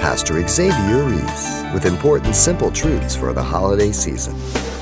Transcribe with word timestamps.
Pastor 0.00 0.48
Xavier 0.48 1.04
Ries 1.04 1.62
with 1.74 1.84
important 1.84 2.34
simple 2.34 2.70
truths 2.70 3.14
for 3.14 3.34
the 3.34 3.42
holiday 3.42 3.92
season. 3.92 4.34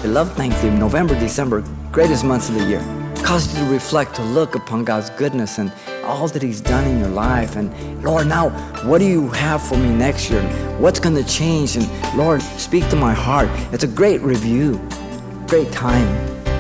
I 0.05 0.07
love 0.07 0.33
Thanksgiving, 0.35 0.79
November, 0.79 1.19
December, 1.19 1.65
greatest 1.91 2.25
months 2.25 2.49
of 2.49 2.55
the 2.55 2.65
year. 2.65 2.81
Cause 3.25 3.53
you 3.53 3.65
to 3.65 3.71
reflect, 3.73 4.15
to 4.15 4.23
look 4.23 4.55
upon 4.55 4.85
God's 4.85 5.11
goodness 5.11 5.59
and 5.59 5.73
all 6.05 6.29
that 6.29 6.41
He's 6.41 6.61
done 6.61 6.87
in 6.87 7.01
your 7.01 7.09
life. 7.09 7.57
And 7.57 7.69
Lord, 8.05 8.29
now 8.29 8.51
what 8.87 8.99
do 8.99 9.07
you 9.07 9.27
have 9.31 9.61
for 9.61 9.77
me 9.77 9.93
next 9.93 10.31
year? 10.31 10.41
What's 10.79 11.01
going 11.01 11.17
to 11.17 11.25
change? 11.25 11.75
And 11.77 12.17
Lord, 12.17 12.41
speak 12.41 12.89
to 12.91 12.97
my 12.97 13.13
heart. 13.13 13.49
It's 13.73 13.83
a 13.83 13.89
great 13.89 14.21
review, 14.21 14.81
great 15.49 15.73
time. 15.73 16.07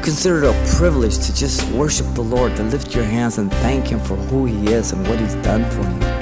Consider 0.03 0.43
it 0.43 0.51
a 0.51 0.75
privilege 0.77 1.19
to 1.27 1.33
just 1.33 1.65
worship 1.71 2.13
the 2.15 2.23
Lord, 2.23 2.57
to 2.57 2.65
lift 2.65 2.93
your 2.93 3.05
hands 3.05 3.39
and 3.39 3.53
thank 3.53 3.87
Him 3.87 4.01
for 4.01 4.17
who 4.17 4.47
He 4.47 4.73
is 4.73 4.91
and 4.91 5.07
what 5.07 5.21
He's 5.21 5.37
done 5.37 5.65
for 5.71 5.83
you. 5.83 6.18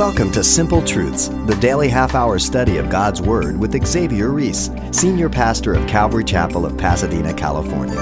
Welcome 0.00 0.32
to 0.32 0.42
Simple 0.42 0.82
Truths, 0.82 1.28
the 1.44 1.58
daily 1.60 1.86
half 1.86 2.14
hour 2.14 2.38
study 2.38 2.78
of 2.78 2.88
God's 2.88 3.20
Word 3.20 3.60
with 3.60 3.86
Xavier 3.86 4.30
Ries, 4.30 4.70
Senior 4.92 5.28
Pastor 5.28 5.74
of 5.74 5.86
Calvary 5.86 6.24
Chapel 6.24 6.64
of 6.64 6.78
Pasadena, 6.78 7.34
California. 7.34 8.00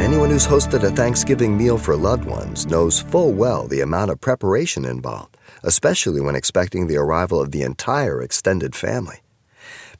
Anyone 0.00 0.28
who's 0.28 0.44
hosted 0.44 0.82
a 0.82 0.90
Thanksgiving 0.90 1.56
meal 1.56 1.78
for 1.78 1.94
loved 1.94 2.24
ones 2.24 2.66
knows 2.66 2.98
full 2.98 3.32
well 3.32 3.68
the 3.68 3.80
amount 3.80 4.10
of 4.10 4.20
preparation 4.20 4.84
involved, 4.84 5.36
especially 5.62 6.20
when 6.20 6.34
expecting 6.34 6.88
the 6.88 6.96
arrival 6.96 7.40
of 7.40 7.52
the 7.52 7.62
entire 7.62 8.20
extended 8.20 8.74
family. 8.74 9.20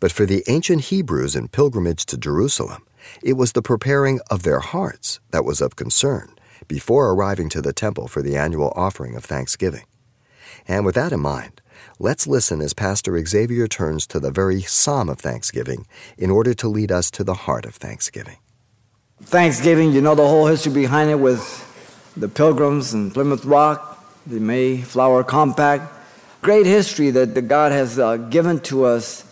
But 0.00 0.10
for 0.10 0.26
the 0.26 0.42
ancient 0.48 0.86
Hebrews 0.86 1.36
in 1.36 1.46
pilgrimage 1.46 2.06
to 2.06 2.18
Jerusalem, 2.18 2.84
it 3.22 3.34
was 3.34 3.52
the 3.52 3.62
preparing 3.62 4.18
of 4.32 4.42
their 4.42 4.58
hearts 4.58 5.20
that 5.30 5.44
was 5.44 5.60
of 5.60 5.76
concern 5.76 6.34
before 6.66 7.12
arriving 7.12 7.50
to 7.50 7.62
the 7.62 7.72
temple 7.72 8.08
for 8.08 8.20
the 8.20 8.36
annual 8.36 8.72
offering 8.74 9.14
of 9.14 9.24
thanksgiving. 9.24 9.84
And 10.68 10.84
with 10.84 10.94
that 10.96 11.12
in 11.12 11.20
mind, 11.20 11.60
let's 11.98 12.26
listen 12.26 12.60
as 12.60 12.74
Pastor 12.74 13.24
Xavier 13.24 13.68
turns 13.68 14.06
to 14.08 14.20
the 14.20 14.30
very 14.30 14.62
psalm 14.62 15.08
of 15.08 15.18
thanksgiving 15.18 15.86
in 16.18 16.30
order 16.30 16.54
to 16.54 16.68
lead 16.68 16.90
us 16.90 17.10
to 17.12 17.24
the 17.24 17.34
heart 17.34 17.64
of 17.64 17.76
thanksgiving. 17.76 18.38
Thanksgiving, 19.22 19.92
you 19.92 20.00
know 20.00 20.14
the 20.14 20.26
whole 20.26 20.46
history 20.46 20.72
behind 20.72 21.10
it 21.10 21.16
with 21.16 21.62
the 22.16 22.28
Pilgrims 22.28 22.92
and 22.92 23.12
Plymouth 23.12 23.44
Rock, 23.44 24.04
the 24.26 24.40
Mayflower 24.40 25.24
Compact. 25.24 25.92
Great 26.42 26.66
history 26.66 27.10
that, 27.10 27.48
God 27.48 27.72
has 27.72 27.98
uh, 27.98 28.16
given 28.16 28.60
to 28.60 28.84
us 28.84 29.24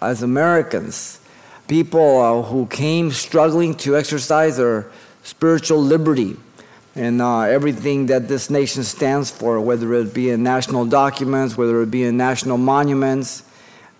as 0.00 0.22
Americans. 0.22 1.20
People 1.68 2.20
uh, 2.20 2.42
who 2.42 2.66
came 2.66 3.10
struggling 3.10 3.74
to 3.76 3.96
exercise 3.96 4.56
their 4.56 4.90
spiritual 5.22 5.82
liberty 5.82 6.36
and 6.98 7.22
uh, 7.22 7.42
everything 7.42 8.06
that 8.06 8.26
this 8.26 8.50
nation 8.50 8.82
stands 8.82 9.30
for, 9.30 9.60
whether 9.60 9.94
it 9.94 10.12
be 10.12 10.30
in 10.30 10.42
national 10.42 10.84
documents, 10.84 11.56
whether 11.56 11.80
it 11.80 11.92
be 11.92 12.02
in 12.02 12.16
national 12.16 12.58
monuments, 12.58 13.44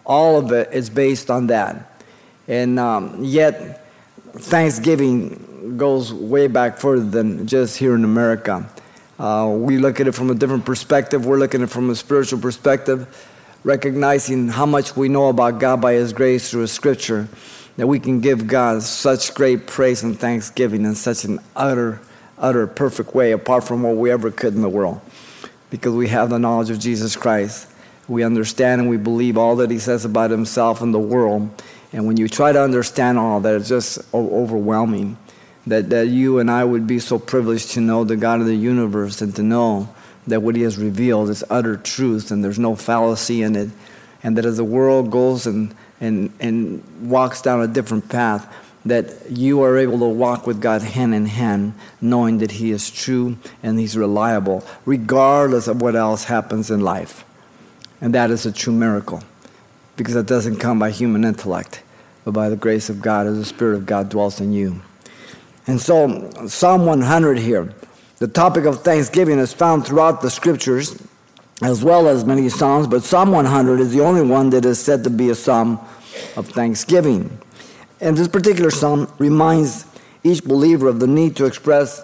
all 0.05 0.37
of 0.37 0.51
it 0.51 0.73
is 0.73 0.91
based 0.91 1.31
on 1.31 1.47
that. 1.47 2.03
And 2.49 2.77
um, 2.81 3.23
yet, 3.23 3.87
Thanksgiving 4.33 5.77
goes 5.77 6.13
way 6.13 6.49
back 6.49 6.79
further 6.79 7.05
than 7.05 7.47
just 7.47 7.77
here 7.77 7.95
in 7.95 8.03
America. 8.03 8.69
Uh, 9.17 9.55
we 9.57 9.79
look 9.79 10.01
at 10.01 10.09
it 10.09 10.13
from 10.13 10.31
a 10.31 10.35
different 10.35 10.65
perspective. 10.65 11.25
We're 11.25 11.39
looking 11.39 11.63
at 11.63 11.69
it 11.69 11.73
from 11.73 11.91
a 11.91 11.95
spiritual 11.95 12.41
perspective, 12.41 13.29
recognizing 13.63 14.49
how 14.49 14.67
much 14.67 14.97
we 14.97 15.09
know 15.09 15.29
about 15.29 15.61
God 15.61 15.81
by 15.81 15.93
His 15.93 16.13
grace 16.13 16.51
through 16.51 16.63
His 16.63 16.73
Scripture, 16.73 17.29
that 17.77 17.87
we 17.87 18.01
can 18.01 18.21
give 18.21 18.49
God 18.49 18.83
such 18.83 19.35
great 19.35 19.69
praise 19.69 20.03
and 20.03 20.19
thanksgiving 20.19 20.85
and 20.85 20.97
such 20.97 21.23
an 21.25 21.39
utter 21.55 22.01
utter 22.41 22.67
perfect 22.67 23.15
way 23.15 23.33
apart 23.33 23.65
from 23.65 23.83
what 23.83 23.97
we 23.97 24.11
ever 24.11 24.31
could 24.31 24.55
in 24.55 24.63
the 24.63 24.69
world 24.69 25.01
because 25.71 25.95
we 25.95 26.09
have 26.09 26.31
the 26.31 26.39
knowledge 26.39 26.71
of 26.71 26.79
Jesus 26.79 27.17
Christ. 27.17 27.69
We 28.09 28.23
understand 28.23 28.81
and 28.81 28.91
we 28.91 28.97
believe 28.97 29.37
all 29.37 29.57
that 29.57 29.71
he 29.71 29.79
says 29.79 30.05
about 30.05 30.31
himself 30.31 30.81
and 30.81 30.95
the 30.95 30.99
world. 30.99 31.51
And 31.93 32.07
when 32.07 32.17
you 32.17 32.29
try 32.29 32.53
to 32.53 32.63
understand 32.63 33.19
all 33.19 33.41
that, 33.41 33.55
it's 33.55 33.69
just 33.69 33.99
overwhelming 34.15 35.19
that, 35.67 35.91
that 35.91 36.09
you 36.09 36.39
and 36.39 36.51
I 36.51 36.65
would 36.65 36.87
be 36.87 36.99
so 36.99 37.19
privileged 37.19 37.73
to 37.73 37.81
know 37.81 38.05
the 38.05 38.17
God 38.17 38.41
of 38.41 38.47
the 38.47 38.57
universe 38.57 39.21
and 39.21 39.35
to 39.37 39.43
know 39.43 39.95
that 40.27 40.43
what 40.43 40.57
he 40.57 40.63
has 40.63 40.79
revealed 40.79 41.31
is 41.31 41.45
utter 41.51 41.77
truth 41.77 42.31
and 42.31 42.43
there's 42.43 42.59
no 42.59 42.77
fallacy 42.77 43.43
in 43.43 43.57
it. 43.57 43.71
And 44.23 44.37
that 44.37 44.45
as 44.45 44.57
the 44.57 44.65
world 44.65 45.11
goes 45.11 45.47
and, 45.47 45.75
and, 46.01 46.33
and 46.41 46.83
walks 47.09 47.43
down 47.43 47.61
a 47.61 47.69
different 47.69 48.09
path, 48.09 48.53
that 48.85 49.31
you 49.31 49.63
are 49.63 49.77
able 49.77 49.99
to 49.99 50.07
walk 50.07 50.47
with 50.47 50.61
God 50.61 50.83
hand 50.83 51.15
in 51.15 51.27
hand, 51.27 51.75
knowing 52.01 52.39
that 52.39 52.53
He 52.53 52.71
is 52.71 52.91
true 52.91 53.37
and 53.63 53.79
He's 53.79 53.97
reliable, 53.97 54.65
regardless 54.87 55.69
of 55.69 55.83
what 55.83 55.97
else 55.97 56.25
happens 56.25 56.71
in 56.71 56.81
life. 56.81 57.25
And 58.01 58.15
that 58.15 58.31
is 58.31 58.47
a 58.47 58.53
true 58.53 58.73
miracle, 58.73 59.23
because 59.97 60.15
it 60.15 60.27
doesn't 60.27 60.57
come 60.57 60.79
by 60.79 60.91
human 60.91 61.25
intellect, 61.25 61.83
but 62.25 62.33
by 62.33 62.49
the 62.49 62.57
grace 62.57 62.89
of 62.89 63.03
God 63.03 63.27
as 63.27 63.37
the 63.37 63.45
Spirit 63.45 63.77
of 63.77 63.87
God 63.87 64.09
dwells 64.09 64.41
in 64.41 64.53
you. 64.53 64.81
And 65.67 65.81
so, 65.81 66.31
Psalm 66.47 66.87
100 66.87 67.39
here, 67.39 67.75
the 68.19 68.29
topic 68.29 68.65
of 68.65 68.83
thanksgiving 68.83 69.39
is 69.39 69.53
found 69.53 69.87
throughout 69.87 70.23
the 70.23 70.31
scriptures, 70.31 71.03
as 71.61 71.85
well 71.85 72.09
as 72.09 72.25
many 72.25 72.49
psalms, 72.49 72.87
but 72.87 73.03
Psalm 73.03 73.33
100 73.33 73.81
is 73.81 73.93
the 73.93 74.01
only 74.01 74.23
one 74.23 74.51
that 74.51 74.65
is 74.65 74.79
said 74.79 75.05
to 75.05 75.11
be 75.11 75.29
a 75.31 75.35
psalm 75.35 75.81
of 76.37 76.49
thanksgiving. 76.49 77.39
And 78.01 78.17
this 78.17 78.29
particular 78.29 78.71
psalm 78.71 79.13
reminds 79.19 79.87
each 80.23 80.45
believer 80.45 80.89
of 80.89 81.01
the 81.01 81.07
need 81.07 81.37
to 81.37 81.47
express 81.47 82.03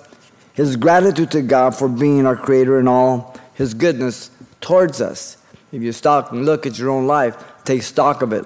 his 0.53 0.77
gratitude 0.77 1.31
to 1.33 1.43
God 1.43 1.75
for 1.75 1.89
being 1.89 2.27
our 2.27 2.37
creator 2.37 2.79
and 2.79 2.89
all 2.89 3.37
his 3.55 3.75
goodness 3.75 4.31
towards 4.61 5.01
us. 5.01 5.37
If 5.73 5.83
you 5.83 5.93
stop 5.93 6.33
and 6.33 6.45
look 6.45 6.67
at 6.67 6.79
your 6.79 6.91
own 6.91 7.07
life, 7.07 7.37
take 7.65 7.83
stock 7.83 8.23
of 8.23 8.33
it. 8.33 8.45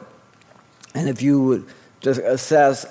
And 0.95 1.09
if 1.09 1.23
you 1.23 1.43
would 1.43 1.67
just 2.01 2.21
assess 2.21 2.87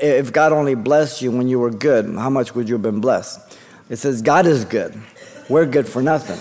if 0.00 0.32
God 0.32 0.52
only 0.52 0.74
blessed 0.74 1.22
you 1.22 1.30
when 1.32 1.48
you 1.48 1.58
were 1.58 1.70
good, 1.70 2.06
how 2.14 2.30
much 2.30 2.54
would 2.54 2.68
you 2.68 2.74
have 2.74 2.82
been 2.82 3.00
blessed? 3.00 3.40
It 3.88 3.96
says 3.96 4.22
God 4.22 4.46
is 4.46 4.64
good. 4.64 5.00
We're 5.48 5.66
good 5.66 5.88
for 5.88 6.02
nothing. 6.02 6.38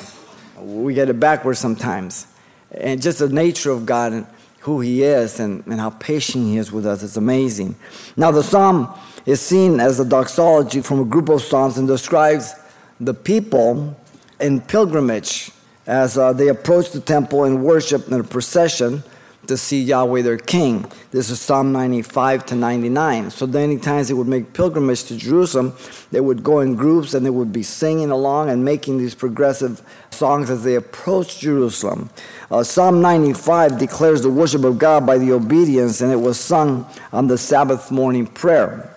We 0.63 0.93
get 0.93 1.09
it 1.09 1.19
backwards 1.19 1.59
sometimes. 1.59 2.27
And 2.71 3.01
just 3.01 3.19
the 3.19 3.29
nature 3.29 3.71
of 3.71 3.85
God 3.85 4.27
who 4.61 4.81
he 4.81 5.03
is 5.03 5.39
and, 5.39 5.65
and 5.67 5.79
how 5.79 5.91
patient 5.91 6.45
he 6.45 6.57
is 6.57 6.71
with 6.71 6.85
us. 6.85 7.03
It's 7.03 7.17
amazing. 7.17 7.75
Now, 8.17 8.31
the 8.31 8.43
psalm 8.43 8.93
is 9.25 9.41
seen 9.41 9.79
as 9.79 9.99
a 9.99 10.05
doxology 10.05 10.81
from 10.81 10.99
a 10.99 11.05
group 11.05 11.29
of 11.29 11.41
psalms 11.41 11.77
and 11.77 11.87
describes 11.87 12.53
the 12.99 13.13
people 13.13 13.95
in 14.39 14.61
pilgrimage 14.61 15.51
as 15.87 16.17
uh, 16.17 16.33
they 16.33 16.49
approach 16.49 16.91
the 16.91 16.99
temple 16.99 17.45
and 17.45 17.63
worship 17.63 18.07
in 18.07 18.19
a 18.19 18.23
procession 18.23 19.03
to 19.49 19.57
see 19.57 19.81
Yahweh 19.81 20.21
their 20.21 20.37
king. 20.37 20.85
This 21.11 21.29
is 21.29 21.41
Psalm 21.41 21.71
95 21.71 22.45
to 22.47 22.55
99. 22.55 23.31
So 23.31 23.45
many 23.47 23.77
times 23.77 24.07
they 24.07 24.13
would 24.13 24.27
make 24.27 24.53
pilgrimage 24.53 25.03
to 25.05 25.17
Jerusalem. 25.17 25.73
They 26.11 26.21
would 26.21 26.43
go 26.43 26.59
in 26.61 26.75
groups 26.75 27.13
and 27.13 27.25
they 27.25 27.31
would 27.31 27.51
be 27.51 27.63
singing 27.63 28.11
along 28.11 28.49
and 28.49 28.63
making 28.63 28.99
these 28.99 29.15
progressive 29.15 29.81
songs 30.11 30.49
as 30.49 30.63
they 30.63 30.75
approached 30.75 31.39
Jerusalem. 31.39 32.11
Uh, 32.51 32.63
Psalm 32.63 33.01
95 33.01 33.79
declares 33.79 34.21
the 34.21 34.29
worship 34.29 34.63
of 34.63 34.77
God 34.77 35.05
by 35.05 35.17
the 35.17 35.31
obedience, 35.33 36.01
and 36.01 36.11
it 36.11 36.21
was 36.21 36.39
sung 36.39 36.87
on 37.11 37.27
the 37.27 37.37
Sabbath 37.37 37.91
morning 37.91 38.27
prayer. 38.27 38.95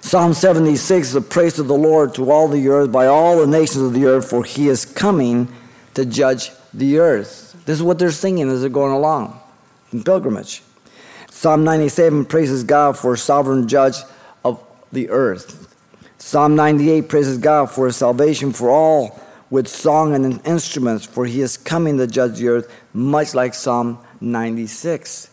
Psalm 0.00 0.34
76 0.34 1.08
is 1.08 1.14
a 1.14 1.20
praise 1.20 1.54
to 1.54 1.62
the 1.62 1.74
Lord 1.74 2.14
to 2.14 2.30
all 2.30 2.48
the 2.48 2.68
earth 2.68 2.90
by 2.92 3.06
all 3.06 3.38
the 3.38 3.46
nations 3.46 3.84
of 3.84 3.92
the 3.92 4.06
earth, 4.06 4.28
for 4.28 4.44
he 4.44 4.68
is 4.68 4.84
coming 4.84 5.48
to 5.94 6.04
judge 6.04 6.50
the 6.74 6.98
earth. 6.98 7.45
This 7.66 7.78
is 7.78 7.82
what 7.82 7.98
they're 7.98 8.10
singing 8.10 8.48
as 8.48 8.60
they're 8.60 8.70
going 8.70 8.92
along 8.92 9.38
in 9.92 10.02
pilgrimage. 10.02 10.62
Psalm 11.30 11.64
97 11.64 12.24
praises 12.24 12.64
God 12.64 12.96
for 12.96 13.16
sovereign 13.16 13.68
judge 13.68 13.96
of 14.44 14.64
the 14.92 15.10
earth. 15.10 15.74
Psalm 16.18 16.56
98 16.56 17.08
praises 17.08 17.38
God 17.38 17.70
for 17.70 17.90
salvation 17.90 18.52
for 18.52 18.70
all 18.70 19.20
with 19.50 19.68
song 19.68 20.14
and 20.14 20.44
instruments, 20.46 21.04
for 21.04 21.26
he 21.26 21.40
is 21.40 21.56
coming 21.56 21.98
to 21.98 22.06
judge 22.06 22.38
the 22.38 22.48
earth, 22.48 22.72
much 22.94 23.34
like 23.34 23.54
Psalm 23.54 23.98
96. 24.20 25.30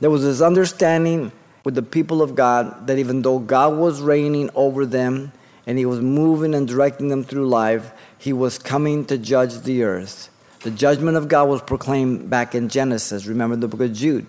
There 0.00 0.10
was 0.10 0.22
this 0.22 0.40
understanding 0.40 1.32
with 1.64 1.74
the 1.74 1.82
people 1.82 2.20
of 2.20 2.34
God 2.34 2.86
that 2.86 2.98
even 2.98 3.22
though 3.22 3.38
God 3.38 3.78
was 3.78 4.02
reigning 4.02 4.50
over 4.54 4.84
them 4.84 5.32
and 5.66 5.78
he 5.78 5.86
was 5.86 6.00
moving 6.00 6.54
and 6.54 6.66
directing 6.66 7.08
them 7.08 7.24
through 7.24 7.48
life, 7.48 7.92
he 8.18 8.32
was 8.32 8.58
coming 8.58 9.04
to 9.06 9.16
judge 9.16 9.60
the 9.60 9.82
earth. 9.82 10.30
The 10.64 10.70
judgment 10.70 11.18
of 11.18 11.28
God 11.28 11.46
was 11.50 11.60
proclaimed 11.60 12.30
back 12.30 12.54
in 12.54 12.70
Genesis. 12.70 13.26
Remember 13.26 13.54
the 13.54 13.68
book 13.68 13.82
of 13.82 13.92
Jude. 13.92 14.26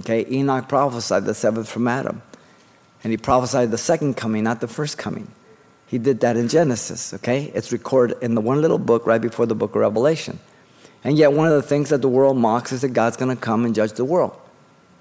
Okay, 0.00 0.26
Enoch 0.30 0.68
prophesied 0.68 1.24
the 1.24 1.32
seventh 1.32 1.66
from 1.66 1.88
Adam. 1.88 2.20
And 3.02 3.10
he 3.10 3.16
prophesied 3.16 3.70
the 3.70 3.78
second 3.78 4.18
coming, 4.18 4.44
not 4.44 4.60
the 4.60 4.68
first 4.68 4.98
coming. 4.98 5.28
He 5.86 5.96
did 5.96 6.20
that 6.20 6.36
in 6.36 6.48
Genesis, 6.48 7.14
okay? 7.14 7.50
It's 7.54 7.72
recorded 7.72 8.18
in 8.22 8.34
the 8.34 8.42
one 8.42 8.60
little 8.60 8.78
book 8.78 9.06
right 9.06 9.20
before 9.20 9.46
the 9.46 9.54
book 9.54 9.74
of 9.74 9.80
Revelation. 9.80 10.38
And 11.04 11.16
yet, 11.16 11.32
one 11.32 11.48
of 11.48 11.54
the 11.54 11.62
things 11.62 11.88
that 11.88 12.02
the 12.02 12.08
world 12.10 12.36
mocks 12.36 12.70
is 12.70 12.82
that 12.82 12.90
God's 12.90 13.16
going 13.16 13.34
to 13.34 13.42
come 13.42 13.64
and 13.64 13.74
judge 13.74 13.94
the 13.94 14.04
world. 14.04 14.38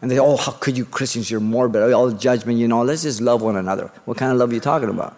And 0.01 0.09
they, 0.09 0.15
say, 0.15 0.21
oh, 0.21 0.37
how 0.37 0.53
could 0.53 0.77
you 0.77 0.85
Christians? 0.85 1.29
You're 1.29 1.41
morbid. 1.41 1.91
All 1.91 2.11
judgment, 2.11 2.59
you 2.59 2.69
know. 2.69 2.81
Let's 2.83 3.03
just 3.03 3.19
love 3.19 3.41
one 3.41 3.57
another. 3.57 3.91
What 4.05 4.15
kind 4.15 4.31
of 4.31 4.37
love 4.37 4.51
are 4.51 4.53
you 4.53 4.61
talking 4.61 4.87
about? 4.87 5.17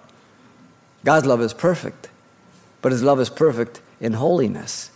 God's 1.05 1.27
love 1.27 1.41
is 1.41 1.53
perfect, 1.53 2.09
but 2.81 2.91
His 2.91 3.03
love 3.03 3.19
is 3.19 3.29
perfect 3.29 3.81
in 3.99 4.13
holiness. 4.13 4.89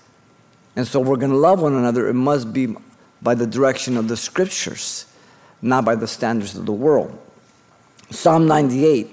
And 0.76 0.88
so 0.88 1.00
we're 1.00 1.18
going 1.18 1.32
to 1.32 1.38
love 1.38 1.62
one 1.62 1.74
another. 1.74 2.08
It 2.08 2.14
must 2.14 2.52
be 2.52 2.76
by 3.22 3.36
the 3.36 3.48
direction 3.48 3.98
of 3.98 4.08
the 4.08 4.18
scriptures, 4.18 5.06
not 5.62 5.86
by 5.86 5.96
the 5.96 6.08
standards 6.08 6.56
of 6.56 6.66
the 6.66 6.74
world. 6.74 7.18
Psalm 8.12 8.48
98, 8.48 9.10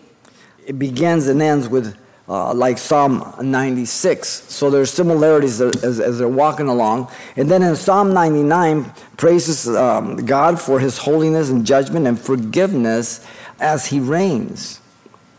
it 0.67 0.79
begins 0.79 1.29
and 1.29 1.41
ends 1.41 1.69
with 1.69 1.97
uh, 2.29 2.55
like 2.55 2.79
Psalm 2.79 3.35
96. 3.43 4.29
So 4.29 4.71
there's 4.71 4.91
similarities 4.91 5.61
as, 5.61 6.01
as, 6.01 6.19
they're 6.19 6.29
walking 6.29 6.69
along. 6.69 7.11
And 7.37 7.51
then 7.51 7.63
in 7.63 7.77
Psalm 7.77 8.15
99, 8.15 8.93
praises 9.17 9.69
um, 9.69 10.17
God 10.25 10.61
for 10.61 10.79
his 10.79 10.99
holiness 10.99 11.51
and 11.51 11.67
judgment 11.67 12.07
and 12.07 12.19
forgiveness 12.19 13.27
as 13.61 13.87
he 13.87 14.01
reigns. 14.01 14.81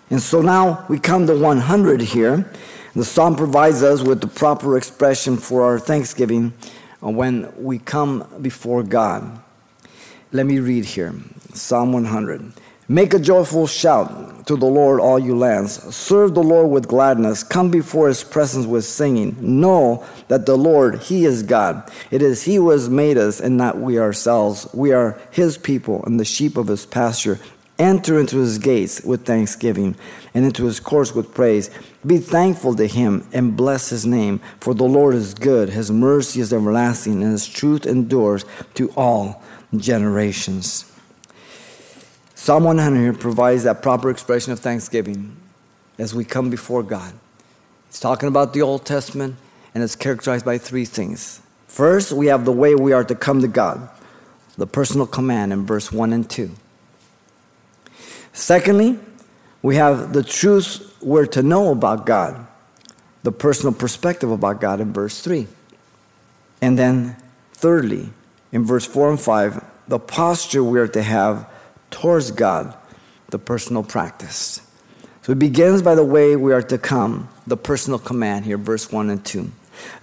And 0.10 0.22
so 0.22 0.42
now 0.42 0.86
we 0.90 1.00
come 1.00 1.26
to 1.28 1.38
100 1.38 2.02
here. 2.02 2.52
The 2.96 3.04
psalm 3.04 3.36
provides 3.36 3.82
us 3.82 4.04
with 4.04 4.22
the 4.22 4.28
proper 4.28 4.78
expression 4.78 5.38
for 5.38 5.64
our 5.64 5.80
thanksgiving 5.80 6.54
when 7.00 7.52
we 7.58 7.80
come 7.80 8.28
before 8.40 8.84
God. 8.84 9.42
Let 10.32 10.46
me 10.46 10.60
read 10.60 10.86
here 10.86 11.16
Psalm 11.54 11.92
100. 11.92 12.54
Make 12.88 13.14
a 13.14 13.20
joyful 13.20 13.66
shout 13.66 14.46
to 14.46 14.56
the 14.56 14.68
Lord, 14.68 15.00
all 15.00 15.18
you 15.18 15.36
lands. 15.36 15.82
Serve 15.96 16.36
the 16.36 16.44
Lord 16.44 16.70
with 16.70 16.88
gladness. 16.88 17.42
Come 17.42 17.72
before 17.72 18.10
his 18.10 18.24
presence 18.24 18.68
with 18.68 18.86
singing. 18.86 19.38
Know 19.40 20.06
that 20.28 20.46
the 20.46 20.58
Lord, 20.58 21.00
he 21.00 21.26
is 21.26 21.42
God. 21.44 21.90
It 22.12 22.22
is 22.22 22.44
he 22.44 22.56
who 22.56 22.70
has 22.70 22.90
made 22.90 23.18
us 23.18 23.40
and 23.40 23.58
not 23.58 23.80
we 23.80 23.98
ourselves. 23.98 24.68
We 24.74 24.92
are 24.92 25.18
his 25.32 25.58
people 25.58 26.04
and 26.06 26.20
the 26.20 26.26
sheep 26.26 26.58
of 26.58 26.68
his 26.68 26.86
pasture. 26.86 27.40
Enter 27.80 28.20
into 28.20 28.38
his 28.38 28.60
gates 28.60 29.04
with 29.04 29.26
thanksgiving 29.26 29.96
and 30.34 30.46
into 30.46 30.66
his 30.66 30.80
courts 30.80 31.16
with 31.16 31.34
praise. 31.34 31.72
Be 32.06 32.20
thankful 32.20 32.76
to 32.76 32.88
him 32.88 33.28
and 33.34 33.58
bless 33.58 33.90
his 33.90 34.06
name, 34.06 34.40
for 34.60 34.76
the 34.76 34.84
Lord 34.84 35.16
is 35.16 35.34
good. 35.34 35.70
His 35.70 35.92
mercy 35.92 36.40
is 36.40 36.54
everlasting, 36.54 37.24
and 37.24 37.32
his 37.32 37.48
truth 37.48 37.86
endures 37.86 38.46
to 38.76 38.92
all 38.96 39.42
generations. 39.76 40.92
Psalm 42.36 42.66
100 42.66 43.20
provides 43.20 43.64
that 43.64 43.82
proper 43.82 44.10
expression 44.10 44.52
of 44.52 44.60
thanksgiving 44.60 45.36
as 45.98 46.14
we 46.14 46.26
come 46.26 46.50
before 46.50 46.84
God. 46.84 47.14
It's 47.90 48.00
talking 48.00 48.28
about 48.28 48.54
the 48.54 48.62
Old 48.62 48.86
Testament, 48.86 49.36
and 49.74 49.84
it's 49.84 49.96
characterized 49.96 50.46
by 50.46 50.58
three 50.58 50.86
things. 50.86 51.42
First, 51.68 52.12
we 52.12 52.28
have 52.28 52.46
the 52.46 52.52
way 52.52 52.76
we 52.76 52.92
are 52.92 53.04
to 53.04 53.16
come 53.16 53.42
to 53.42 53.48
God, 53.48 53.90
the 54.58 54.68
personal 54.68 55.08
command 55.08 55.54
in 55.54 55.66
verse 55.66 55.92
1 55.92 56.14
and 56.14 56.30
2. 56.30 56.52
Secondly, 58.44 59.00
we 59.62 59.78
have 59.78 60.12
the 60.12 60.22
truth 60.22 60.98
we're 61.02 61.28
to 61.28 61.42
know 61.42 61.72
about 61.72 62.06
God, 62.06 62.46
the 63.24 63.32
personal 63.32 63.72
perspective 63.72 64.30
about 64.30 64.60
God 64.60 64.82
in 64.82 64.92
verse 64.92 65.22
3. 65.22 65.48
And 66.62 66.78
then, 66.78 67.16
thirdly, 67.54 68.10
in 68.52 68.66
verse 68.66 68.86
4 68.86 69.12
and 69.12 69.22
5, 69.22 69.64
the 69.88 69.98
posture 69.98 70.62
we're 70.62 70.90
to 70.90 71.02
have 71.02 71.50
towards 71.90 72.32
God, 72.32 72.76
the 73.30 73.40
personal 73.40 73.82
practice. 73.82 74.60
So 75.22 75.32
it 75.32 75.40
begins 75.40 75.82
by 75.82 75.96
the 75.96 76.04
way 76.04 76.36
we 76.36 76.52
are 76.52 76.64
to 76.64 76.78
come, 76.78 77.30
the 77.48 77.56
personal 77.56 77.98
command 77.98 78.44
here, 78.44 78.58
verse 78.58 78.92
1 78.92 79.10
and 79.10 79.24
2. 79.24 79.50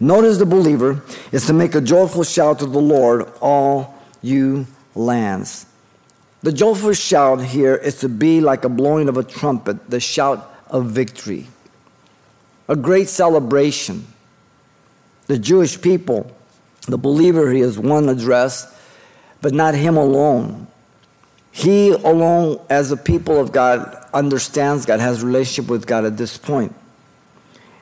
Notice 0.00 0.38
the 0.38 0.46
believer 0.46 1.02
is 1.30 1.46
to 1.48 1.52
make 1.52 1.74
a 1.74 1.80
joyful 1.82 2.24
shout 2.24 2.60
to 2.60 2.66
the 2.66 2.80
Lord, 2.80 3.30
all 3.42 3.98
you 4.22 4.66
lands. 4.94 5.66
The 6.42 6.52
joyful 6.52 6.94
shout 6.94 7.42
here 7.44 7.74
is 7.74 8.00
to 8.00 8.08
be 8.08 8.40
like 8.40 8.64
a 8.64 8.68
blowing 8.68 9.08
of 9.08 9.18
a 9.18 9.22
trumpet, 9.22 9.90
the 9.90 10.00
shout 10.00 10.54
of 10.68 10.86
victory, 10.86 11.46
a 12.68 12.76
great 12.76 13.08
celebration. 13.08 14.06
The 15.26 15.38
Jewish 15.38 15.80
people, 15.80 16.30
the 16.88 16.98
believer, 16.98 17.52
he 17.52 17.60
is 17.60 17.78
one 17.78 18.08
addressed, 18.08 18.68
but 19.40 19.54
not 19.54 19.74
him 19.74 19.96
alone. 19.96 20.66
He 21.52 21.90
alone, 21.90 22.64
as 22.70 22.90
a 22.90 22.96
people 22.96 23.38
of 23.38 23.52
God, 23.52 24.08
understands 24.14 24.86
God, 24.86 24.98
has 25.00 25.22
relationship 25.22 25.70
with 25.70 25.86
God 25.86 26.04
at 26.04 26.16
this 26.16 26.36
point. 26.36 26.74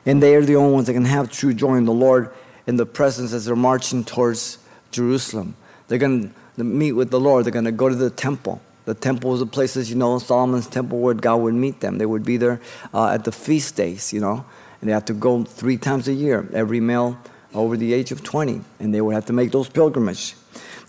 And 0.05 0.21
they 0.21 0.35
are 0.35 0.43
the 0.43 0.55
only 0.57 0.73
ones 0.73 0.87
that 0.87 0.93
can 0.93 1.05
have 1.05 1.31
true 1.31 1.53
joy 1.53 1.75
in 1.75 1.85
the 1.85 1.93
Lord 1.93 2.31
in 2.67 2.75
the 2.75 2.85
presence 2.85 3.33
as 3.33 3.45
they're 3.45 3.55
marching 3.55 4.03
towards 4.03 4.59
Jerusalem. 4.91 5.55
They're 5.87 5.97
going 5.97 6.29
to 6.29 6.35
meet 6.63 6.93
with 6.93 7.09
the 7.09 7.19
Lord. 7.19 7.45
They're 7.45 7.51
going 7.51 7.65
to 7.65 7.71
go 7.71 7.89
to 7.89 7.95
the 7.95 8.09
temple. 8.09 8.61
The 8.85 8.93
temple 8.93 9.31
was 9.31 9.39
the 9.39 9.45
places, 9.45 9.89
you 9.89 9.95
know, 9.95 10.17
Solomon's 10.17 10.67
temple 10.67 10.99
where 10.99 11.13
God 11.13 11.37
would 11.37 11.53
meet 11.53 11.79
them. 11.79 11.97
They 11.97 12.05
would 12.05 12.25
be 12.25 12.37
there 12.37 12.59
uh, 12.93 13.09
at 13.09 13.23
the 13.23 13.31
feast 13.31 13.75
days, 13.75 14.11
you 14.11 14.19
know, 14.19 14.45
and 14.81 14.89
they 14.89 14.93
have 14.93 15.05
to 15.05 15.13
go 15.13 15.43
three 15.43 15.77
times 15.77 16.07
a 16.07 16.13
year, 16.13 16.49
every 16.53 16.79
male 16.79 17.19
over 17.53 17.77
the 17.77 17.93
age 17.93 18.11
of 18.11 18.23
20, 18.23 18.61
and 18.79 18.93
they 18.93 19.01
would 19.01 19.13
have 19.13 19.25
to 19.25 19.33
make 19.33 19.51
those 19.51 19.69
pilgrimage. 19.69 20.35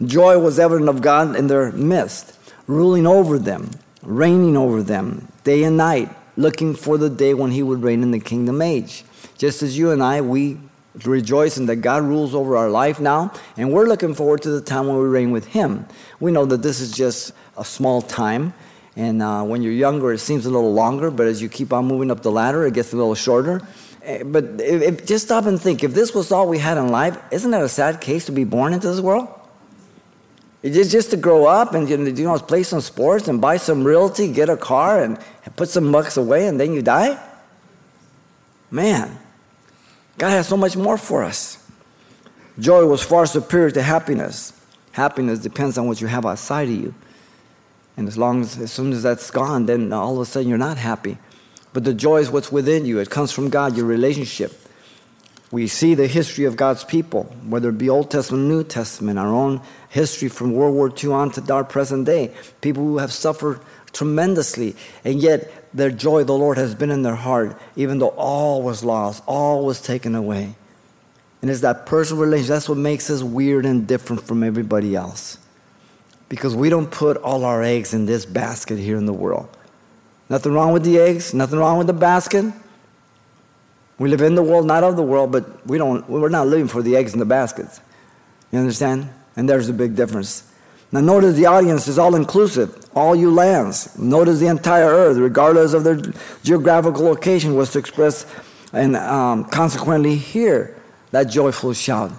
Joy 0.03 0.39
was 0.39 0.59
evident 0.59 0.89
of 0.89 1.03
God 1.03 1.37
in 1.37 1.49
their 1.49 1.73
midst 1.73 2.39
ruling 2.67 3.07
over 3.07 3.39
them, 3.39 3.71
reigning 4.03 4.57
over 4.57 4.83
them 4.83 5.29
day 5.45 5.65
and 5.65 5.77
night, 5.77 6.09
looking 6.37 6.75
for 6.75 6.97
the 6.97 7.11
day 7.11 7.35
when 7.35 7.51
he 7.51 7.63
would 7.63 7.83
reign 7.83 8.03
in 8.03 8.13
the 8.13 8.21
kingdom 8.21 8.63
age. 8.63 9.05
Just 9.37 9.63
as 9.63 9.77
you 9.77 9.91
and 9.91 10.03
I, 10.03 10.21
we 10.21 10.59
rejoice 11.05 11.57
in 11.57 11.67
that 11.67 11.77
God 11.77 12.03
rules 12.03 12.35
over 12.35 12.57
our 12.57 12.71
life 12.71 13.01
now, 13.01 13.33
and 13.57 13.73
we're 13.73 13.87
looking 13.87 14.15
forward 14.15 14.43
to 14.43 14.51
the 14.51 14.61
time 14.61 14.87
when 14.87 14.99
we 14.99 15.07
reign 15.07 15.31
with 15.31 15.47
him. 15.47 15.87
We 16.19 16.33
know 16.33 16.45
that 16.47 16.63
this 16.63 16.81
is 16.81 16.93
just 16.93 17.33
a 17.57 17.65
small 17.65 18.03
time. 18.03 18.53
And 18.97 19.23
uh, 19.23 19.45
when 19.45 19.63
you're 19.63 19.73
younger, 19.73 20.13
it 20.13 20.19
seems 20.19 20.47
a 20.47 20.51
little 20.51 20.75
longer, 20.75 21.11
but 21.11 21.27
as 21.27 21.41
you 21.41 21.49
keep 21.49 21.73
on 21.73 21.87
moving 21.87 22.11
up 22.11 22.23
the 22.23 22.31
ladder, 22.31 22.67
it 22.67 22.75
gets 22.75 22.93
a 22.93 22.97
little 22.97 23.15
shorter. 23.15 23.63
Eh, 24.03 24.25
but 24.25 24.45
if, 24.59 24.83
if, 24.83 25.07
just 25.07 25.27
stop 25.27 25.47
and 25.47 25.61
think 25.61 25.85
if 25.85 25.95
this 25.95 26.13
was 26.15 26.33
all 26.33 26.49
we 26.49 26.59
had 26.59 26.77
in 26.77 26.89
life, 26.89 27.17
isn't 27.31 27.51
that 27.53 27.63
a 27.63 27.69
sad 27.69 28.01
case 28.01 28.27
to 28.27 28.33
be 28.33 28.45
born 28.45 28.73
into 28.73 28.89
this 28.89 29.01
world? 29.01 29.29
It's 30.63 30.91
just 30.91 31.11
to 31.11 31.17
grow 31.17 31.47
up 31.47 31.73
and 31.73 31.89
you 31.89 32.25
know 32.25 32.39
play 32.39 32.63
some 32.65 32.83
sports 32.83 33.29
and 33.29 33.41
buy 33.41 33.57
some 33.57 33.83
realty, 33.83 34.31
get 34.31 34.51
a 34.51 34.59
car 34.59 35.03
and 35.03 35.19
put 35.57 35.71
some 35.71 35.91
bucks 35.91 36.19
away, 36.19 36.49
and 36.49 36.61
then 36.61 36.75
you 36.75 36.83
die. 36.83 37.19
Man, 38.71 39.19
God 40.21 40.33
has 40.33 40.49
so 40.49 40.57
much 40.59 40.77
more 40.77 40.99
for 40.99 41.25
us. 41.25 41.57
Joy 42.59 42.85
was 42.85 43.03
far 43.03 43.25
superior 43.25 43.71
to 43.71 43.83
happiness. 43.83 44.53
Happiness 44.93 45.39
depends 45.39 45.79
on 45.79 45.87
what 45.87 46.03
you 46.03 46.09
have 46.09 46.27
outside 46.27 46.69
of 46.69 46.75
you. 46.75 46.95
And 47.97 48.07
as 48.07 48.19
long 48.19 48.43
as, 48.43 48.59
as 48.59 48.71
soon 48.71 48.93
as 48.93 49.03
that's 49.03 49.31
gone, 49.31 49.65
then 49.65 49.95
all 49.95 50.17
of 50.17 50.21
a 50.21 50.27
sudden 50.27 50.51
you're 50.51 50.59
not 50.59 50.77
happy. 50.77 51.17
But 51.73 51.85
the 51.85 51.95
joy 51.95 52.19
is 52.19 52.31
what's 52.31 52.53
within 52.53 52.85
you. 52.85 52.99
It 52.99 53.09
comes 53.09 53.33
from 53.33 53.49
God, 53.49 53.79
your 53.79 53.87
relationship. 53.87 54.53
We 55.51 55.67
see 55.69 55.95
the 55.95 56.07
history 56.07 56.45
of 56.45 56.55
God's 56.55 56.85
people, 56.85 57.25
whether 57.49 57.71
it 57.71 57.79
be 57.79 57.89
Old 57.89 58.11
Testament, 58.11 58.47
New 58.47 58.63
Testament, 58.63 59.19
our 59.19 59.33
own 59.33 59.63
history 59.89 60.29
from 60.29 60.53
World 60.53 60.75
War 60.75 60.93
II 61.03 61.13
on 61.13 61.31
to 61.31 61.55
our 61.55 61.65
present 61.65 62.05
day. 62.05 62.35
People 62.61 62.83
who 62.83 62.99
have 62.99 63.11
suffered 63.11 63.61
tremendously, 63.95 64.77
and 65.03 65.23
yet 65.23 65.51
their 65.73 65.91
joy, 65.91 66.25
the 66.25 66.35
Lord, 66.35 66.59
has 66.59 66.75
been 66.75 66.91
in 66.91 67.03
their 67.03 67.15
heart, 67.15 67.59
even 67.77 67.99
though 67.99 68.09
all 68.09 68.63
was 68.63 68.83
lost, 68.83 69.23
all 69.27 69.65
was 69.65 69.81
taken 69.81 70.15
away. 70.15 70.55
And 71.43 71.51
it's 71.51 71.61
that 71.61 71.87
personal 71.87 72.23
relationship 72.23 72.55
that's 72.55 72.69
what 72.69 72.79
makes 72.79 73.09
us 73.09 73.23
weird 73.23 73.65
and 73.65 73.87
different 73.87 74.23
from 74.23 74.43
everybody 74.43 74.95
else. 74.95 75.39
Because 76.29 76.55
we 76.55 76.69
don't 76.69 76.91
put 76.91 77.17
all 77.19 77.45
our 77.45 77.63
eggs 77.63 77.95
in 77.95 78.07
this 78.07 78.27
basket 78.27 78.79
here 78.79 78.97
in 78.97 79.07
the 79.07 79.13
world. 79.13 79.49
Nothing 80.29 80.53
wrong 80.53 80.73
with 80.73 80.85
the 80.85 80.99
eggs, 80.99 81.35
nothing 81.35 81.59
wrong 81.59 81.79
with 81.79 81.87
the 81.87 81.93
basket. 81.93 82.53
We 83.99 84.09
live 84.09 84.21
in 84.21 84.35
the 84.35 84.43
world, 84.43 84.67
not 84.67 84.85
of 84.85 84.97
the 84.97 85.03
world, 85.03 85.33
but 85.33 85.67
we 85.67 85.77
don't, 85.77 86.09
we're 86.09 86.29
not 86.29 86.47
living 86.47 86.69
for 86.69 86.83
the 86.83 86.97
eggs 86.97 87.13
in 87.13 87.19
the 87.19 87.25
baskets. 87.25 87.81
You 88.53 88.59
understand? 88.59 89.11
And 89.37 89.49
there's 89.49 89.69
a 89.69 89.73
big 89.73 89.95
difference. 89.95 90.50
Now, 90.93 91.01
notice 91.01 91.37
the 91.37 91.47
audience 91.47 91.87
is 91.87 91.99
all 91.99 92.17
inclusive, 92.17 92.89
all 92.97 93.15
you 93.15 93.31
lands. 93.31 93.97
Notice 93.97 94.41
the 94.41 94.49
entire 94.49 94.87
earth, 94.87 95.17
regardless 95.19 95.73
of 95.73 95.85
their 95.85 96.01
geographical 96.43 97.05
location, 97.05 97.55
was 97.55 97.73
to 97.73 97.79
express 97.79 98.27
and 98.73 98.97
um, 98.97 99.45
consequently 99.45 100.17
hear 100.17 100.77
that 101.13 101.25
joyful 101.25 101.73
shout. 101.73 102.13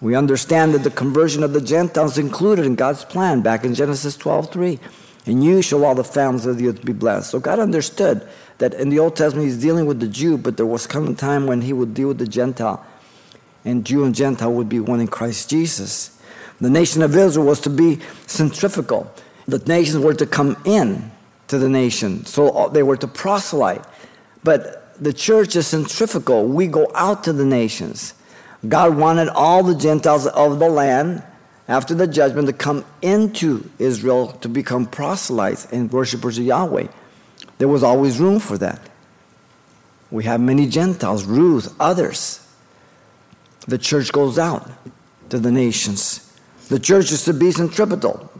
We 0.00 0.14
understand 0.14 0.74
that 0.74 0.84
the 0.84 0.90
conversion 0.90 1.42
of 1.42 1.52
the 1.52 1.60
Gentiles 1.60 2.18
included 2.18 2.64
in 2.64 2.76
God's 2.76 3.04
plan 3.04 3.40
back 3.40 3.64
in 3.64 3.74
Genesis 3.74 4.16
12 4.16 4.52
3. 4.52 4.80
And 5.26 5.44
you 5.44 5.60
shall 5.60 5.84
all 5.84 5.94
the 5.94 6.04
families 6.04 6.46
of 6.46 6.56
the 6.56 6.68
earth 6.68 6.84
be 6.84 6.92
blessed. 6.92 7.30
So 7.30 7.38
God 7.38 7.58
understood 7.58 8.26
that 8.58 8.74
in 8.74 8.88
the 8.88 8.98
Old 8.98 9.14
Testament 9.14 9.46
he's 9.46 9.60
dealing 9.60 9.86
with 9.86 10.00
the 10.00 10.08
Jew, 10.08 10.38
but 10.38 10.56
there 10.56 10.66
was 10.66 10.86
coming 10.86 11.12
a 11.12 11.16
time 11.16 11.46
when 11.46 11.60
he 11.60 11.72
would 11.72 11.94
deal 11.94 12.08
with 12.08 12.18
the 12.18 12.26
Gentile. 12.26 12.84
And 13.64 13.84
Jew 13.84 14.04
and 14.04 14.14
Gentile 14.14 14.52
would 14.52 14.68
be 14.68 14.80
one 14.80 15.00
in 15.00 15.08
Christ 15.08 15.50
Jesus. 15.50 16.17
The 16.60 16.70
nation 16.70 17.02
of 17.02 17.16
Israel 17.16 17.46
was 17.46 17.60
to 17.60 17.70
be 17.70 18.00
centrifugal. 18.26 19.12
The 19.46 19.58
nations 19.60 19.98
were 19.98 20.14
to 20.14 20.26
come 20.26 20.56
in 20.64 21.10
to 21.48 21.58
the 21.58 21.68
nation. 21.68 22.24
So 22.26 22.68
they 22.72 22.82
were 22.82 22.96
to 22.96 23.06
proselyte. 23.06 23.84
But 24.44 24.94
the 25.02 25.12
church 25.12 25.56
is 25.56 25.66
centrifugal. 25.66 26.46
We 26.46 26.66
go 26.66 26.90
out 26.94 27.24
to 27.24 27.32
the 27.32 27.44
nations. 27.44 28.14
God 28.68 28.96
wanted 28.96 29.28
all 29.28 29.62
the 29.62 29.74
Gentiles 29.74 30.26
of 30.26 30.58
the 30.58 30.68
land 30.68 31.22
after 31.68 31.94
the 31.94 32.06
judgment 32.06 32.48
to 32.48 32.52
come 32.52 32.84
into 33.02 33.70
Israel 33.78 34.32
to 34.40 34.48
become 34.48 34.86
proselytes 34.86 35.66
and 35.66 35.92
worshipers 35.92 36.38
of 36.38 36.44
Yahweh. 36.44 36.88
There 37.58 37.68
was 37.68 37.82
always 37.82 38.18
room 38.18 38.40
for 38.40 38.58
that. 38.58 38.80
We 40.10 40.24
have 40.24 40.40
many 40.40 40.66
Gentiles, 40.66 41.24
Ruth, 41.24 41.74
others. 41.78 42.44
The 43.66 43.78
church 43.78 44.10
goes 44.10 44.38
out 44.38 44.70
to 45.28 45.38
the 45.38 45.52
nations. 45.52 46.27
The 46.68 46.78
church 46.78 47.12
is 47.12 47.24
to 47.24 47.32
be 47.32 47.50
centripetal. 47.50 48.30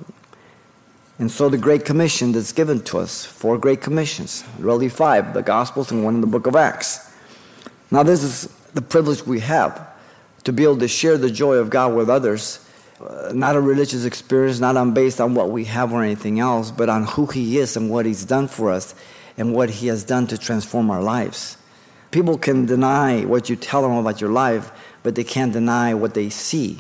And 1.18 1.30
so 1.30 1.48
the 1.48 1.58
Great 1.58 1.84
Commission 1.84 2.32
that's 2.32 2.52
given 2.52 2.80
to 2.84 2.98
us, 2.98 3.24
four 3.24 3.58
Great 3.58 3.80
Commissions, 3.80 4.44
really 4.58 4.88
five, 4.88 5.34
the 5.34 5.42
Gospels 5.42 5.90
and 5.90 6.04
one 6.04 6.16
in 6.16 6.20
the 6.20 6.26
book 6.26 6.46
of 6.46 6.54
Acts. 6.54 7.10
Now, 7.90 8.02
this 8.02 8.22
is 8.22 8.46
the 8.74 8.82
privilege 8.82 9.26
we 9.26 9.40
have 9.40 9.88
to 10.44 10.52
be 10.52 10.62
able 10.62 10.78
to 10.78 10.88
share 10.88 11.16
the 11.16 11.30
joy 11.30 11.54
of 11.54 11.70
God 11.70 11.94
with 11.94 12.08
others. 12.10 12.64
Uh, 13.00 13.32
not 13.34 13.56
a 13.56 13.60
religious 13.60 14.04
experience, 14.04 14.60
not 14.60 14.76
on 14.76 14.92
based 14.92 15.20
on 15.20 15.34
what 15.34 15.50
we 15.50 15.64
have 15.64 15.92
or 15.92 16.02
anything 16.02 16.38
else, 16.38 16.70
but 16.70 16.88
on 16.88 17.04
who 17.04 17.26
He 17.26 17.58
is 17.58 17.76
and 17.76 17.90
what 17.90 18.06
He's 18.06 18.24
done 18.24 18.46
for 18.46 18.70
us 18.70 18.94
and 19.36 19.54
what 19.54 19.70
He 19.70 19.86
has 19.86 20.04
done 20.04 20.26
to 20.26 20.38
transform 20.38 20.90
our 20.90 21.02
lives. 21.02 21.56
People 22.10 22.38
can 22.38 22.66
deny 22.66 23.24
what 23.24 23.48
you 23.48 23.56
tell 23.56 23.82
them 23.82 23.92
about 23.92 24.20
your 24.20 24.30
life, 24.30 24.70
but 25.02 25.14
they 25.14 25.24
can't 25.24 25.52
deny 25.52 25.94
what 25.94 26.14
they 26.14 26.28
see. 26.28 26.78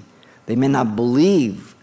They 0.48 0.56
may 0.56 0.68
not 0.68 0.96
believe 0.96 1.74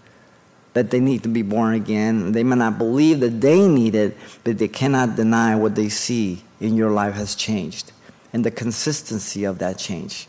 that 0.74 0.90
they 0.90 1.00
need 1.00 1.22
to 1.22 1.30
be 1.30 1.44
born 1.44 1.76
again. 1.76 2.32
They 2.32 2.44
may 2.44 2.56
not 2.56 2.80
believe 2.80 3.20
that 3.20 3.40
they 3.40 3.68
need 3.68 3.94
it, 3.94 4.18
but 4.44 4.58
they 4.58 4.68
cannot 4.68 5.16
deny 5.16 5.56
what 5.56 5.76
they 5.76 5.88
see 5.88 6.44
in 6.60 6.76
your 6.76 6.90
life 6.90 7.14
has 7.14 7.36
changed 7.36 7.92
and 8.34 8.44
the 8.44 8.50
consistency 8.50 9.44
of 9.44 9.60
that 9.60 9.78
change. 9.78 10.28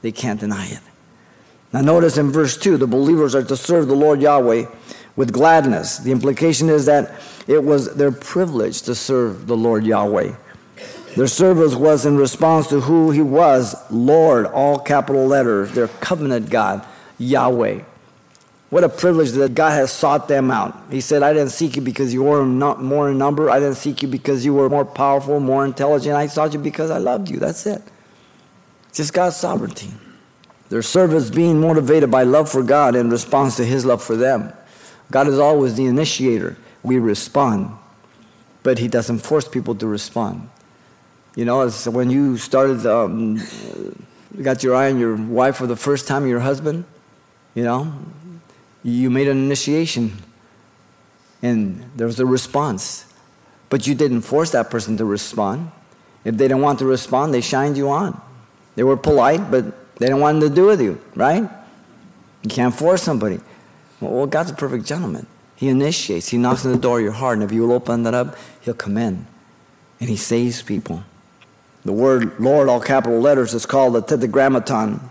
They 0.00 0.12
can't 0.12 0.40
deny 0.40 0.68
it. 0.68 0.80
Now, 1.70 1.82
notice 1.82 2.16
in 2.16 2.32
verse 2.32 2.56
2 2.56 2.78
the 2.78 2.86
believers 2.86 3.34
are 3.34 3.44
to 3.44 3.56
serve 3.56 3.86
the 3.86 3.94
Lord 3.94 4.22
Yahweh 4.22 4.64
with 5.14 5.30
gladness. 5.30 5.98
The 5.98 6.10
implication 6.10 6.70
is 6.70 6.86
that 6.86 7.20
it 7.46 7.62
was 7.62 7.94
their 7.96 8.12
privilege 8.12 8.80
to 8.82 8.94
serve 8.94 9.46
the 9.46 9.56
Lord 9.56 9.84
Yahweh. 9.84 10.34
Their 11.16 11.26
service 11.26 11.74
was 11.74 12.06
in 12.06 12.16
response 12.16 12.68
to 12.68 12.80
who 12.80 13.10
He 13.10 13.20
was 13.20 13.76
Lord, 13.90 14.46
all 14.46 14.78
capital 14.78 15.26
letters, 15.26 15.72
their 15.72 15.88
covenant 15.88 16.48
God, 16.48 16.86
Yahweh. 17.18 17.82
What 18.70 18.84
a 18.84 18.88
privilege 18.88 19.30
that 19.32 19.54
God 19.54 19.70
has 19.70 19.90
sought 19.90 20.28
them 20.28 20.50
out. 20.50 20.78
He 20.90 21.00
said, 21.00 21.22
I 21.22 21.32
didn't 21.32 21.52
seek 21.52 21.76
you 21.76 21.82
because 21.82 22.12
you 22.12 22.22
were 22.22 22.44
not 22.44 22.82
more 22.82 23.10
in 23.10 23.16
number. 23.16 23.48
I 23.48 23.60
didn't 23.60 23.76
seek 23.76 24.02
you 24.02 24.08
because 24.08 24.44
you 24.44 24.52
were 24.52 24.68
more 24.68 24.84
powerful, 24.84 25.40
more 25.40 25.64
intelligent. 25.64 26.14
I 26.14 26.26
sought 26.26 26.52
you 26.52 26.58
because 26.58 26.90
I 26.90 26.98
loved 26.98 27.30
you. 27.30 27.38
That's 27.38 27.66
it. 27.66 27.82
It's 28.88 28.98
just 28.98 29.14
God's 29.14 29.36
sovereignty. 29.36 29.90
Their 30.68 30.82
service 30.82 31.30
being 31.30 31.60
motivated 31.60 32.10
by 32.10 32.24
love 32.24 32.50
for 32.50 32.62
God 32.62 32.94
in 32.94 33.08
response 33.08 33.56
to 33.56 33.64
His 33.64 33.86
love 33.86 34.02
for 34.02 34.16
them. 34.16 34.52
God 35.10 35.28
is 35.28 35.38
always 35.38 35.76
the 35.76 35.86
initiator. 35.86 36.58
We 36.82 36.98
respond, 36.98 37.70
but 38.62 38.78
He 38.78 38.86
doesn't 38.86 39.20
force 39.20 39.48
people 39.48 39.74
to 39.76 39.86
respond. 39.86 40.50
You 41.36 41.46
know, 41.46 41.62
it's 41.62 41.86
when 41.86 42.10
you 42.10 42.36
started, 42.36 42.84
um, 42.84 43.40
got 44.42 44.62
your 44.62 44.74
eye 44.74 44.90
on 44.90 44.98
your 44.98 45.16
wife 45.16 45.56
for 45.56 45.66
the 45.66 45.76
first 45.76 46.06
time, 46.06 46.26
your 46.26 46.40
husband, 46.40 46.84
you 47.58 47.64
know, 47.64 47.92
you 48.84 49.10
made 49.10 49.26
an 49.26 49.36
initiation 49.36 50.12
and 51.42 51.90
there 51.96 52.06
was 52.06 52.20
a 52.20 52.24
response. 52.24 53.04
But 53.68 53.84
you 53.84 53.96
didn't 53.96 54.20
force 54.20 54.52
that 54.52 54.70
person 54.70 54.96
to 54.98 55.04
respond. 55.04 55.72
If 56.24 56.36
they 56.36 56.46
didn't 56.46 56.62
want 56.62 56.78
to 56.78 56.84
respond, 56.84 57.34
they 57.34 57.40
shined 57.40 57.76
you 57.76 57.90
on. 57.90 58.20
They 58.76 58.84
were 58.84 58.96
polite, 58.96 59.50
but 59.50 59.64
they 59.96 60.06
didn't 60.06 60.20
want 60.20 60.40
to 60.42 60.48
do 60.48 60.66
with 60.66 60.80
you, 60.80 61.00
right? 61.16 61.50
You 62.44 62.48
can't 62.48 62.72
force 62.72 63.02
somebody. 63.02 63.40
Well, 64.00 64.28
God's 64.28 64.52
a 64.52 64.54
perfect 64.54 64.86
gentleman. 64.86 65.26
He 65.56 65.66
initiates, 65.66 66.28
He 66.28 66.38
knocks 66.38 66.64
on 66.64 66.70
the 66.70 66.78
door 66.78 66.98
of 66.98 67.04
your 67.04 67.12
heart, 67.12 67.38
and 67.38 67.42
if 67.42 67.50
you 67.50 67.62
will 67.62 67.72
open 67.72 68.04
that 68.04 68.14
up, 68.14 68.36
He'll 68.60 68.74
come 68.74 68.96
in 68.96 69.26
and 69.98 70.08
He 70.08 70.16
saves 70.16 70.62
people. 70.62 71.02
The 71.84 71.92
word 71.92 72.38
Lord, 72.38 72.68
all 72.68 72.80
capital 72.80 73.18
letters, 73.18 73.52
is 73.52 73.66
called 73.66 73.94
the 73.94 74.02
tetragrammaton 74.02 75.10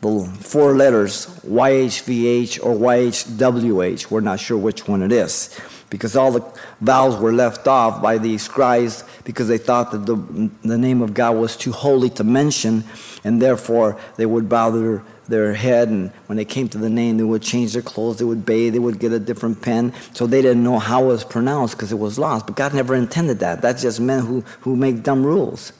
the 0.00 0.24
four 0.40 0.74
letters 0.74 1.26
YHVH 1.46 2.64
or 2.64 2.74
YHWH. 2.74 4.10
We're 4.10 4.20
not 4.20 4.40
sure 4.40 4.58
which 4.58 4.86
one 4.86 5.02
it 5.02 5.12
is 5.12 5.58
because 5.90 6.16
all 6.16 6.32
the 6.32 6.44
vowels 6.80 7.16
were 7.16 7.32
left 7.32 7.66
off 7.68 8.02
by 8.02 8.18
the 8.18 8.38
scribes 8.38 9.04
because 9.24 9.48
they 9.48 9.58
thought 9.58 9.92
that 9.92 10.06
the, 10.06 10.50
the 10.62 10.78
name 10.78 11.00
of 11.00 11.14
God 11.14 11.36
was 11.36 11.56
too 11.56 11.72
holy 11.72 12.10
to 12.10 12.24
mention, 12.24 12.84
and 13.24 13.40
therefore 13.40 13.98
they 14.16 14.26
would 14.26 14.48
bow 14.48 14.70
their, 14.70 15.02
their 15.28 15.54
head. 15.54 15.88
And 15.88 16.10
when 16.26 16.36
they 16.36 16.44
came 16.44 16.68
to 16.70 16.78
the 16.78 16.90
name, 16.90 17.18
they 17.18 17.24
would 17.24 17.42
change 17.42 17.72
their 17.72 17.82
clothes, 17.82 18.18
they 18.18 18.24
would 18.24 18.44
bathe, 18.44 18.72
they 18.72 18.78
would 18.78 18.98
get 18.98 19.12
a 19.12 19.20
different 19.20 19.62
pen. 19.62 19.92
So 20.12 20.26
they 20.26 20.42
didn't 20.42 20.64
know 20.64 20.78
how 20.78 21.04
it 21.04 21.06
was 21.06 21.24
pronounced 21.24 21.76
because 21.76 21.92
it 21.92 21.98
was 21.98 22.18
lost. 22.18 22.46
But 22.46 22.56
God 22.56 22.74
never 22.74 22.94
intended 22.94 23.38
that. 23.40 23.62
That's 23.62 23.82
just 23.82 24.00
men 24.00 24.24
who, 24.24 24.40
who 24.60 24.76
make 24.76 25.02
dumb 25.02 25.24
rules. 25.24 25.72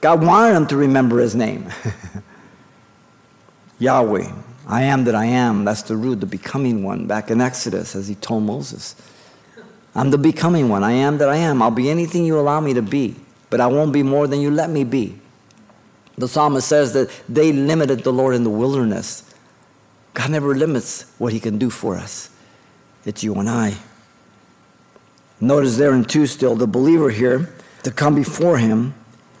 God 0.00 0.24
wanted 0.24 0.54
them 0.54 0.66
to 0.66 0.76
remember 0.76 1.20
his 1.20 1.36
name. 1.36 1.68
Yahweh, 3.82 4.30
I 4.68 4.82
am 4.84 5.04
that 5.04 5.16
I 5.16 5.26
am. 5.26 5.64
That's 5.64 5.82
the 5.82 5.96
root, 5.96 6.20
the 6.20 6.26
becoming 6.26 6.84
one, 6.84 7.06
back 7.06 7.30
in 7.30 7.40
Exodus, 7.40 7.96
as 7.96 8.06
he 8.06 8.14
told 8.14 8.44
Moses. 8.44 8.94
I'm 9.94 10.10
the 10.10 10.18
becoming 10.18 10.68
one. 10.68 10.84
I 10.84 10.92
am 10.92 11.18
that 11.18 11.28
I 11.28 11.36
am. 11.36 11.60
I'll 11.60 11.72
be 11.72 11.90
anything 11.90 12.24
you 12.24 12.38
allow 12.38 12.60
me 12.60 12.74
to 12.74 12.82
be, 12.82 13.16
but 13.50 13.60
I 13.60 13.66
won't 13.66 13.92
be 13.92 14.04
more 14.04 14.28
than 14.28 14.40
you 14.40 14.52
let 14.52 14.70
me 14.70 14.84
be. 14.84 15.18
The 16.16 16.28
psalmist 16.28 16.68
says 16.68 16.92
that 16.92 17.10
they 17.28 17.52
limited 17.52 18.04
the 18.04 18.12
Lord 18.12 18.36
in 18.36 18.44
the 18.44 18.50
wilderness. 18.50 19.34
God 20.14 20.30
never 20.30 20.54
limits 20.54 21.12
what 21.18 21.32
he 21.32 21.40
can 21.40 21.58
do 21.58 21.68
for 21.68 21.96
us. 21.96 22.30
It's 23.04 23.24
you 23.24 23.34
and 23.34 23.50
I. 23.50 23.78
Notice 25.40 25.76
there 25.76 25.92
in 25.92 26.04
2 26.04 26.28
still, 26.28 26.54
the 26.54 26.68
believer 26.68 27.10
here, 27.10 27.52
to 27.82 27.90
come 27.90 28.14
before 28.14 28.58
him, 28.58 28.94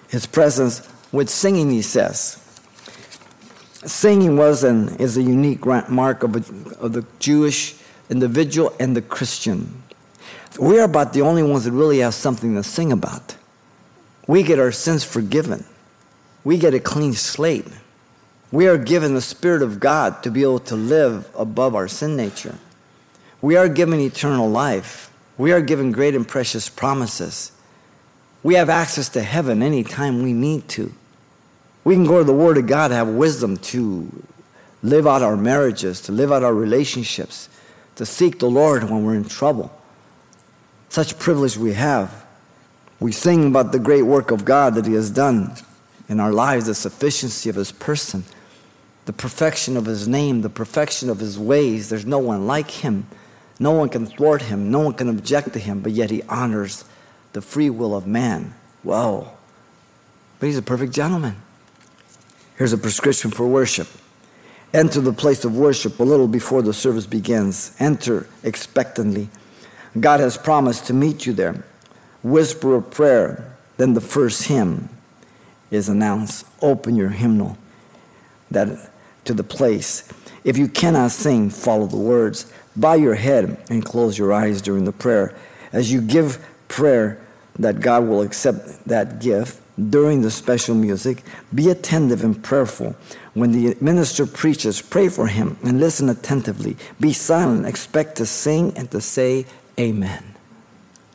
his 0.08 0.26
presence 0.26 0.88
with 1.12 1.30
singing, 1.30 1.70
he 1.70 1.82
says. 1.82 2.41
Singing 3.84 4.36
was 4.36 4.62
and 4.62 5.00
is 5.00 5.16
a 5.16 5.22
unique 5.22 5.64
mark 5.66 6.22
of, 6.22 6.36
a, 6.36 6.84
of 6.84 6.92
the 6.92 7.04
Jewish 7.18 7.74
individual 8.08 8.74
and 8.78 8.96
the 8.96 9.02
Christian. 9.02 9.82
We 10.58 10.78
are 10.78 10.84
about 10.84 11.12
the 11.12 11.22
only 11.22 11.42
ones 11.42 11.64
that 11.64 11.72
really 11.72 11.98
have 11.98 12.14
something 12.14 12.54
to 12.54 12.62
sing 12.62 12.92
about. 12.92 13.36
We 14.26 14.42
get 14.42 14.58
our 14.58 14.72
sins 14.72 15.02
forgiven. 15.02 15.64
We 16.44 16.58
get 16.58 16.74
a 16.74 16.80
clean 16.80 17.14
slate. 17.14 17.66
We 18.52 18.68
are 18.68 18.76
given 18.76 19.14
the 19.14 19.20
Spirit 19.20 19.62
of 19.62 19.80
God 19.80 20.22
to 20.22 20.30
be 20.30 20.42
able 20.42 20.58
to 20.60 20.76
live 20.76 21.28
above 21.36 21.74
our 21.74 21.88
sin 21.88 22.16
nature. 22.16 22.58
We 23.40 23.56
are 23.56 23.68
given 23.68 23.98
eternal 23.98 24.48
life. 24.48 25.10
We 25.38 25.52
are 25.52 25.62
given 25.62 25.90
great 25.90 26.14
and 26.14 26.28
precious 26.28 26.68
promises. 26.68 27.52
We 28.42 28.54
have 28.54 28.68
access 28.68 29.08
to 29.10 29.22
heaven 29.22 29.62
anytime 29.62 30.22
we 30.22 30.32
need 30.32 30.68
to. 30.70 30.92
We 31.84 31.94
can 31.94 32.06
go 32.06 32.18
to 32.18 32.24
the 32.24 32.32
Word 32.32 32.58
of 32.58 32.66
God 32.66 32.90
have 32.90 33.08
wisdom 33.08 33.56
to 33.58 34.24
live 34.82 35.06
out 35.06 35.22
our 35.22 35.36
marriages, 35.36 36.00
to 36.02 36.12
live 36.12 36.32
out 36.32 36.42
our 36.42 36.54
relationships, 36.54 37.48
to 37.96 38.06
seek 38.06 38.38
the 38.38 38.50
Lord 38.50 38.84
when 38.84 39.04
we're 39.04 39.14
in 39.14 39.24
trouble. 39.24 39.72
Such 40.88 41.18
privilege 41.18 41.56
we 41.56 41.72
have. 41.72 42.24
We 43.00 43.12
sing 43.12 43.48
about 43.48 43.72
the 43.72 43.78
great 43.78 44.02
work 44.02 44.30
of 44.30 44.44
God 44.44 44.74
that 44.74 44.86
He 44.86 44.92
has 44.94 45.10
done 45.10 45.54
in 46.08 46.20
our 46.20 46.32
lives, 46.32 46.66
the 46.66 46.74
sufficiency 46.74 47.48
of 47.48 47.56
His 47.56 47.72
person, 47.72 48.24
the 49.06 49.12
perfection 49.12 49.76
of 49.76 49.86
His 49.86 50.06
name, 50.06 50.42
the 50.42 50.50
perfection 50.50 51.10
of 51.10 51.18
His 51.18 51.38
ways. 51.38 51.88
There's 51.88 52.06
no 52.06 52.18
one 52.18 52.46
like 52.46 52.70
Him. 52.70 53.06
No 53.58 53.72
one 53.72 53.88
can 53.88 54.06
thwart 54.06 54.42
Him. 54.42 54.70
No 54.70 54.80
one 54.80 54.94
can 54.94 55.08
object 55.08 55.52
to 55.54 55.58
Him, 55.58 55.80
but 55.80 55.92
yet 55.92 56.10
He 56.10 56.22
honors 56.24 56.84
the 57.32 57.42
free 57.42 57.70
will 57.70 57.96
of 57.96 58.06
man. 58.06 58.54
Whoa. 58.82 59.32
But 60.38 60.46
He's 60.46 60.58
a 60.58 60.62
perfect 60.62 60.92
gentleman. 60.92 61.36
Here's 62.62 62.72
a 62.72 62.78
prescription 62.78 63.32
for 63.32 63.44
worship. 63.44 63.88
Enter 64.72 65.00
the 65.00 65.12
place 65.12 65.44
of 65.44 65.56
worship 65.56 65.98
a 65.98 66.04
little 66.04 66.28
before 66.28 66.62
the 66.62 66.72
service 66.72 67.06
begins. 67.06 67.74
Enter 67.80 68.28
expectantly. 68.44 69.30
God 69.98 70.20
has 70.20 70.38
promised 70.38 70.86
to 70.86 70.94
meet 70.94 71.26
you 71.26 71.32
there. 71.32 71.64
Whisper 72.22 72.76
a 72.76 72.80
prayer, 72.80 73.52
then 73.78 73.94
the 73.94 74.00
first 74.00 74.44
hymn 74.44 74.90
is 75.72 75.88
announced. 75.88 76.46
Open 76.60 76.94
your 76.94 77.08
hymnal 77.08 77.58
that 78.52 78.92
to 79.24 79.34
the 79.34 79.42
place. 79.42 80.08
If 80.44 80.56
you 80.56 80.68
cannot 80.68 81.10
sing, 81.10 81.50
follow 81.50 81.88
the 81.88 81.96
words. 81.96 82.52
Bow 82.76 82.94
your 82.94 83.16
head 83.16 83.60
and 83.70 83.84
close 83.84 84.16
your 84.16 84.32
eyes 84.32 84.62
during 84.62 84.84
the 84.84 84.92
prayer. 84.92 85.34
As 85.72 85.90
you 85.90 86.00
give 86.00 86.38
prayer, 86.68 87.20
that 87.58 87.80
God 87.80 88.06
will 88.06 88.22
accept 88.22 88.84
that 88.86 89.18
gift 89.18 89.61
during 89.90 90.22
the 90.22 90.30
special 90.30 90.74
music. 90.74 91.22
Be 91.54 91.70
attentive 91.70 92.24
and 92.24 92.42
prayerful. 92.42 92.96
When 93.34 93.52
the 93.52 93.76
minister 93.80 94.26
preaches, 94.26 94.82
pray 94.82 95.08
for 95.08 95.26
him 95.26 95.56
and 95.62 95.80
listen 95.80 96.08
attentively. 96.08 96.76
Be 97.00 97.12
silent. 97.12 97.66
Expect 97.66 98.16
to 98.16 98.26
sing 98.26 98.76
and 98.76 98.90
to 98.90 99.00
say 99.00 99.46
amen. 99.78 100.34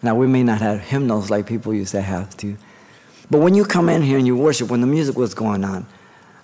Now, 0.01 0.15
we 0.15 0.27
may 0.27 0.43
not 0.43 0.61
have 0.61 0.79
hymnals 0.81 1.29
like 1.29 1.47
people 1.47 1.73
used 1.73 1.91
to 1.91 2.01
have 2.01 2.35
to. 2.37 2.57
But 3.29 3.39
when 3.39 3.55
you 3.55 3.65
come 3.65 3.89
in 3.89 4.01
here 4.01 4.17
and 4.17 4.25
you 4.25 4.35
worship, 4.35 4.69
when 4.69 4.81
the 4.81 4.87
music 4.87 5.17
was 5.17 5.33
going 5.33 5.63
on, 5.63 5.85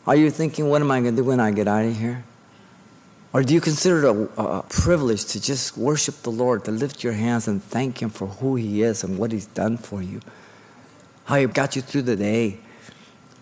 are 0.06 0.16
you 0.16 0.30
thinking, 0.30 0.70
what 0.70 0.82
am 0.82 0.92
I 0.92 1.02
going 1.02 1.16
to 1.16 1.22
do 1.22 1.28
when 1.28 1.40
I 1.40 1.52
get 1.52 1.68
out 1.68 1.86
of 1.86 1.98
here? 1.98 2.24
Or 3.32 3.42
do 3.42 3.54
you 3.54 3.62
consider 3.62 4.00
it 4.00 4.30
a, 4.38 4.42
a, 4.42 4.64
privilege 4.64 5.26
to 5.26 5.42
just 5.42 5.76
worship 5.76 6.22
the 6.22 6.30
Lord, 6.30 6.66
to 6.66 6.72
lift 6.72 7.04
your 7.04 7.14
hands 7.14 7.48
and 7.48 7.64
thank 7.64 8.02
Him 8.02 8.12
for 8.12 8.28
who 8.28 8.56
He 8.56 8.84
is 8.84 9.04
and 9.04 9.18
what 9.18 9.32
He's 9.32 9.48
done 9.48 9.78
for 9.78 10.04
you? 10.04 10.20
How 11.26 11.38
He 11.38 11.46
got 11.46 11.76
you 11.76 11.82
through 11.82 12.04
the 12.04 12.16
day. 12.16 12.60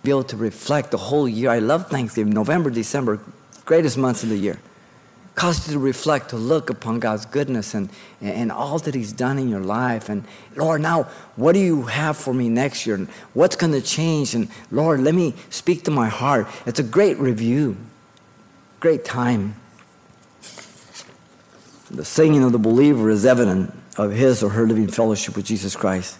Be 0.03 0.09
able 0.09 0.23
to 0.25 0.37
reflect 0.37 0.91
the 0.91 0.97
whole 0.97 1.27
year. 1.27 1.49
I 1.49 1.59
love 1.59 1.89
Thanksgiving. 1.89 2.33
November, 2.33 2.69
December, 2.69 3.19
greatest 3.65 3.97
months 3.97 4.23
of 4.23 4.29
the 4.29 4.37
year. 4.37 4.59
Cause 5.35 5.67
you 5.67 5.73
to 5.73 5.79
reflect, 5.79 6.29
to 6.31 6.35
look 6.35 6.69
upon 6.69 6.99
God's 6.99 7.25
goodness 7.25 7.73
and, 7.73 7.89
and 8.19 8.51
all 8.51 8.79
that 8.79 8.93
He's 8.93 9.13
done 9.13 9.39
in 9.39 9.47
your 9.47 9.61
life. 9.61 10.09
And 10.09 10.25
Lord, 10.55 10.81
now, 10.81 11.03
what 11.35 11.53
do 11.53 11.59
you 11.59 11.83
have 11.83 12.17
for 12.17 12.33
me 12.33 12.49
next 12.49 12.85
year? 12.85 12.95
And 12.95 13.07
what's 13.33 13.55
going 13.55 13.71
to 13.71 13.81
change? 13.81 14.35
And 14.35 14.49
Lord, 14.71 14.99
let 14.99 15.15
me 15.15 15.33
speak 15.49 15.83
to 15.85 15.91
my 15.91 16.09
heart. 16.09 16.47
It's 16.65 16.79
a 16.79 16.83
great 16.83 17.17
review, 17.17 17.77
great 18.79 19.05
time. 19.05 19.55
The 21.89 22.05
singing 22.05 22.43
of 22.43 22.51
the 22.51 22.59
believer 22.59 23.09
is 23.09 23.25
evident 23.25 23.73
of 23.97 24.11
his 24.11 24.43
or 24.43 24.49
her 24.49 24.67
living 24.67 24.87
fellowship 24.87 25.35
with 25.35 25.45
Jesus 25.45 25.75
Christ. 25.75 26.17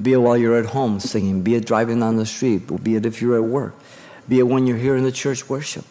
Be 0.00 0.12
it 0.12 0.16
while 0.18 0.36
you're 0.36 0.56
at 0.56 0.66
home 0.66 0.98
singing, 1.00 1.42
be 1.42 1.54
it 1.54 1.66
driving 1.66 2.00
down 2.00 2.16
the 2.16 2.26
street, 2.26 2.82
be 2.82 2.96
it 2.96 3.06
if 3.06 3.22
you're 3.22 3.36
at 3.36 3.44
work, 3.44 3.74
be 4.28 4.40
it 4.40 4.44
when 4.44 4.66
you're 4.66 4.76
here 4.76 4.96
in 4.96 5.04
the 5.04 5.12
church 5.12 5.48
worship. 5.48 5.84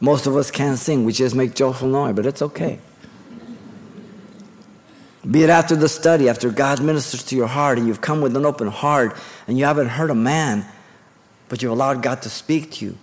Most 0.00 0.26
of 0.26 0.36
us 0.36 0.50
can't 0.50 0.78
sing, 0.78 1.04
we 1.04 1.12
just 1.12 1.34
make 1.34 1.54
joyful 1.54 1.88
noise, 1.88 2.14
but 2.14 2.26
it's 2.26 2.42
okay. 2.42 2.78
Be 5.28 5.42
it 5.42 5.50
after 5.50 5.76
the 5.76 5.88
study, 5.88 6.28
after 6.28 6.50
God 6.50 6.82
ministers 6.82 7.22
to 7.24 7.36
your 7.36 7.46
heart 7.46 7.78
and 7.78 7.86
you've 7.86 8.00
come 8.00 8.20
with 8.20 8.36
an 8.36 8.46
open 8.46 8.68
heart 8.68 9.16
and 9.46 9.58
you 9.58 9.66
haven't 9.66 9.88
heard 9.88 10.10
a 10.10 10.14
man, 10.14 10.64
but 11.48 11.62
you've 11.62 11.72
allowed 11.72 12.02
God 12.02 12.22
to 12.22 12.30
speak 12.30 12.72
to 12.72 12.86
you 12.86 12.98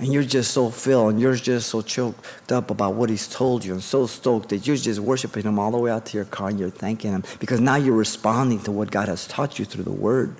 and 0.00 0.14
you're 0.14 0.24
just 0.24 0.52
so 0.52 0.70
filled 0.70 1.12
and 1.12 1.20
you're 1.20 1.36
just 1.36 1.68
so 1.68 1.82
choked 1.82 2.50
up 2.50 2.70
about 2.70 2.94
what 2.94 3.10
he's 3.10 3.28
told 3.28 3.62
you 3.62 3.74
and 3.74 3.82
so 3.82 4.06
stoked 4.06 4.48
that 4.48 4.66
you're 4.66 4.76
just 4.76 4.98
worshiping 4.98 5.42
him 5.42 5.58
all 5.58 5.70
the 5.70 5.76
way 5.76 5.90
out 5.90 6.06
to 6.06 6.16
your 6.16 6.24
car 6.24 6.48
and 6.48 6.58
you're 6.58 6.70
thanking 6.70 7.12
him 7.12 7.22
because 7.38 7.60
now 7.60 7.76
you're 7.76 7.94
responding 7.94 8.58
to 8.62 8.72
what 8.72 8.90
God 8.90 9.08
has 9.08 9.26
taught 9.26 9.58
you 9.58 9.66
through 9.66 9.84
the 9.84 9.92
word. 9.92 10.34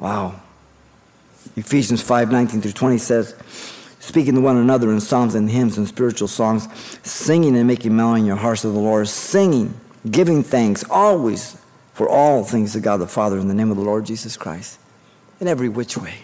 Wow. 0.00 0.40
Ephesians 1.54 2.02
5 2.02 2.32
19 2.32 2.60
through 2.60 2.72
20 2.72 2.98
says, 2.98 3.36
speaking 4.00 4.34
to 4.34 4.40
one 4.40 4.56
another 4.56 4.90
in 4.90 5.00
psalms 5.00 5.36
and 5.36 5.48
hymns 5.48 5.78
and 5.78 5.86
spiritual 5.86 6.26
songs, 6.26 6.68
singing 7.04 7.56
and 7.56 7.68
making 7.68 7.94
melody 7.94 8.22
in 8.22 8.26
your 8.26 8.36
hearts 8.36 8.62
to 8.62 8.68
the 8.70 8.78
Lord, 8.78 9.06
singing, 9.06 9.72
giving 10.10 10.42
thanks 10.42 10.82
always 10.90 11.56
for 11.94 12.08
all 12.08 12.42
things 12.42 12.72
to 12.72 12.80
God 12.80 12.96
the 12.96 13.06
Father 13.06 13.38
in 13.38 13.46
the 13.46 13.54
name 13.54 13.70
of 13.70 13.76
the 13.76 13.84
Lord 13.84 14.04
Jesus 14.04 14.36
Christ, 14.36 14.80
in 15.38 15.46
every 15.46 15.68
which 15.68 15.96
way. 15.96 16.22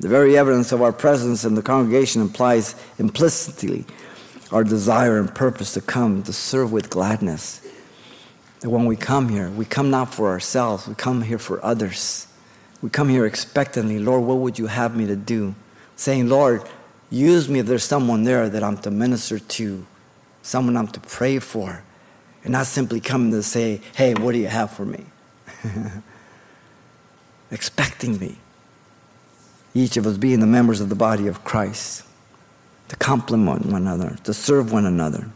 The 0.00 0.08
very 0.08 0.38
evidence 0.38 0.72
of 0.72 0.80
our 0.80 0.94
presence 0.94 1.44
in 1.44 1.54
the 1.54 1.62
congregation 1.62 2.22
implies 2.22 2.74
implicitly 2.98 3.84
our 4.50 4.64
desire 4.64 5.18
and 5.18 5.32
purpose 5.32 5.74
to 5.74 5.82
come 5.82 6.22
to 6.22 6.32
serve 6.32 6.72
with 6.72 6.88
gladness. 6.88 7.60
That 8.60 8.70
when 8.70 8.86
we 8.86 8.96
come 8.96 9.28
here, 9.28 9.50
we 9.50 9.66
come 9.66 9.90
not 9.90 10.14
for 10.14 10.28
ourselves, 10.28 10.88
we 10.88 10.94
come 10.94 11.20
here 11.20 11.38
for 11.38 11.62
others. 11.62 12.26
We 12.80 12.88
come 12.88 13.10
here 13.10 13.26
expectantly, 13.26 13.98
Lord, 13.98 14.24
what 14.24 14.38
would 14.38 14.58
you 14.58 14.68
have 14.68 14.96
me 14.96 15.06
to 15.06 15.16
do? 15.16 15.54
Saying, 15.96 16.30
Lord, 16.30 16.66
use 17.10 17.50
me 17.50 17.58
if 17.58 17.66
there's 17.66 17.84
someone 17.84 18.24
there 18.24 18.48
that 18.48 18.62
I'm 18.62 18.78
to 18.78 18.90
minister 18.90 19.38
to, 19.38 19.86
someone 20.40 20.78
I'm 20.78 20.88
to 20.88 21.00
pray 21.00 21.38
for, 21.40 21.84
and 22.42 22.52
not 22.52 22.64
simply 22.64 23.00
coming 23.00 23.32
to 23.32 23.42
say, 23.42 23.82
hey, 23.94 24.14
what 24.14 24.32
do 24.32 24.38
you 24.38 24.46
have 24.46 24.70
for 24.70 24.86
me? 24.86 25.04
Expecting 27.50 28.18
me 28.18 28.38
each 29.74 29.96
of 29.96 30.06
us 30.06 30.16
being 30.16 30.40
the 30.40 30.46
members 30.46 30.80
of 30.80 30.88
the 30.88 30.94
body 30.94 31.26
of 31.26 31.44
Christ, 31.44 32.04
to 32.88 32.96
complement 32.96 33.66
one 33.66 33.82
another, 33.82 34.16
to 34.24 34.34
serve 34.34 34.72
one 34.72 34.86
another. 34.86 35.28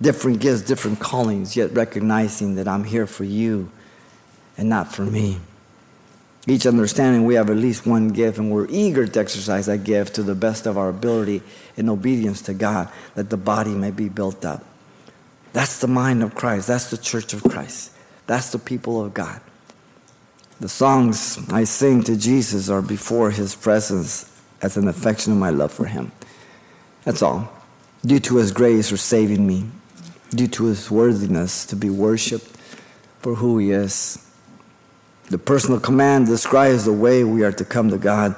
Different 0.00 0.40
gifts, 0.40 0.62
different 0.62 0.98
callings, 0.98 1.56
yet 1.56 1.72
recognizing 1.72 2.54
that 2.56 2.66
I'm 2.66 2.84
here 2.84 3.06
for 3.06 3.24
you 3.24 3.70
and 4.56 4.68
not 4.68 4.92
for 4.92 5.02
me. 5.02 5.38
Each 6.46 6.66
understanding 6.66 7.24
we 7.24 7.34
have 7.36 7.48
at 7.48 7.56
least 7.56 7.86
one 7.86 8.08
gift, 8.08 8.38
and 8.38 8.50
we're 8.50 8.66
eager 8.68 9.06
to 9.06 9.20
exercise 9.20 9.66
that 9.66 9.84
gift 9.84 10.14
to 10.16 10.22
the 10.22 10.34
best 10.34 10.66
of 10.66 10.76
our 10.76 10.88
ability 10.88 11.42
in 11.76 11.88
obedience 11.88 12.42
to 12.42 12.54
God, 12.54 12.90
that 13.14 13.30
the 13.30 13.36
body 13.36 13.70
may 13.70 13.90
be 13.90 14.08
built 14.08 14.44
up. 14.44 14.62
That's 15.54 15.80
the 15.80 15.86
mind 15.86 16.22
of 16.22 16.34
Christ. 16.34 16.66
That's 16.66 16.90
the 16.90 16.98
church 16.98 17.32
of 17.32 17.42
Christ. 17.44 17.92
That's 18.26 18.50
the 18.50 18.58
people 18.58 19.02
of 19.02 19.14
God. 19.14 19.40
The 20.60 20.68
songs 20.68 21.38
I 21.50 21.64
sing 21.64 22.02
to 22.04 22.16
Jesus 22.16 22.68
are 22.68 22.82
before 22.82 23.30
his 23.30 23.54
presence 23.54 24.30
as 24.62 24.76
an 24.76 24.88
affection 24.88 25.32
of 25.32 25.38
my 25.38 25.50
love 25.50 25.72
for 25.72 25.86
him. 25.86 26.12
That's 27.04 27.22
all. 27.22 27.52
Due 28.06 28.20
to 28.20 28.36
his 28.36 28.52
grace 28.52 28.90
for 28.90 28.96
saving 28.96 29.46
me, 29.46 29.64
due 30.30 30.48
to 30.48 30.64
his 30.64 30.90
worthiness 30.90 31.64
to 31.66 31.76
be 31.76 31.90
worshiped 31.90 32.56
for 33.20 33.36
who 33.36 33.58
he 33.58 33.70
is. 33.70 34.18
The 35.30 35.38
personal 35.38 35.80
command 35.80 36.26
describes 36.26 36.84
the 36.84 36.92
way 36.92 37.24
we 37.24 37.42
are 37.42 37.52
to 37.52 37.64
come 37.64 37.90
to 37.90 37.98
God 37.98 38.36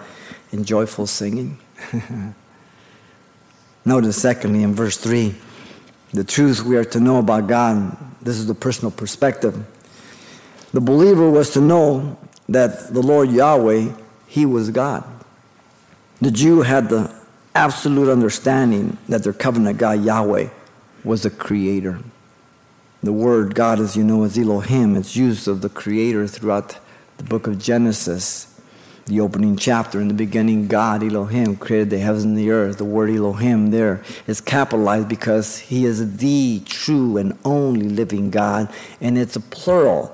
in 0.52 0.64
joyful 0.64 1.07
singing. 1.07 1.59
Notice, 3.85 4.20
secondly, 4.20 4.62
in 4.62 4.74
verse 4.74 4.96
3, 4.96 5.35
the 6.12 6.24
truth 6.24 6.62
we 6.62 6.76
are 6.76 6.85
to 6.85 7.00
know 7.00 7.18
about 7.18 7.46
God. 7.46 7.96
This 8.22 8.37
is 8.37 8.46
the 8.46 8.55
personal 8.55 8.90
perspective. 8.90 9.64
The 10.72 10.81
believer 10.81 11.31
was 11.31 11.50
to 11.50 11.61
know 11.61 12.18
that 12.48 12.92
the 12.92 13.02
Lord 13.02 13.31
Yahweh, 13.31 13.92
He 14.26 14.46
was 14.46 14.70
God. 14.70 15.05
The 16.20 16.31
Jew 16.31 16.62
had 16.62 16.88
the 16.88 17.14
absolute 17.55 18.11
understanding 18.11 18.98
that 19.09 19.22
their 19.22 19.33
covenant 19.33 19.79
God, 19.79 20.05
Yahweh, 20.05 20.48
was 21.05 21.22
the 21.22 21.31
creator. 21.31 22.00
The 23.02 23.12
word 23.12 23.55
God, 23.55 23.79
as 23.81 23.96
you 23.96 24.02
know, 24.02 24.24
is 24.24 24.38
Elohim. 24.38 24.96
It's 24.96 25.16
used 25.16 25.46
of 25.46 25.61
the 25.61 25.68
creator 25.68 26.26
throughout 26.26 26.79
the 27.18 27.24
book 27.24 27.46
of 27.46 27.59
Genesis. 27.59 28.52
The 29.07 29.20
opening 29.20 29.57
chapter, 29.57 30.00
in 30.00 30.09
the 30.09 30.14
beginning, 30.14 30.66
God, 30.66 31.05
Elohim, 31.05 31.57
created 31.57 31.90
the 31.90 31.98
heavens 31.98 32.24
and 32.24 32.37
the 32.37 32.50
earth. 32.50 32.79
The 32.79 32.85
word 32.85 33.11
Elohim 33.11 33.70
there 33.70 34.02
is 34.26 34.40
capitalized 34.40 35.09
because 35.09 35.59
he 35.59 35.85
is 35.85 36.16
the 36.16 36.61
true 36.64 37.16
and 37.16 37.38
only 37.44 37.88
living 37.88 38.31
God, 38.31 38.68
and 39.00 39.16
it's 39.16 39.37
a 39.37 39.40
plural. 39.40 40.12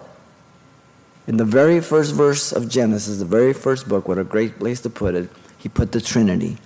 In 1.26 1.36
the 1.36 1.44
very 1.44 1.80
first 1.80 2.14
verse 2.14 2.52
of 2.52 2.68
Genesis, 2.68 3.18
the 3.18 3.24
very 3.24 3.52
first 3.52 3.88
book, 3.88 4.08
what 4.08 4.18
a 4.18 4.24
great 4.24 4.58
place 4.58 4.80
to 4.80 4.90
put 4.90 5.14
it, 5.14 5.30
he 5.56 5.68
put 5.68 5.92
the 5.92 6.00
Trinity. 6.00 6.58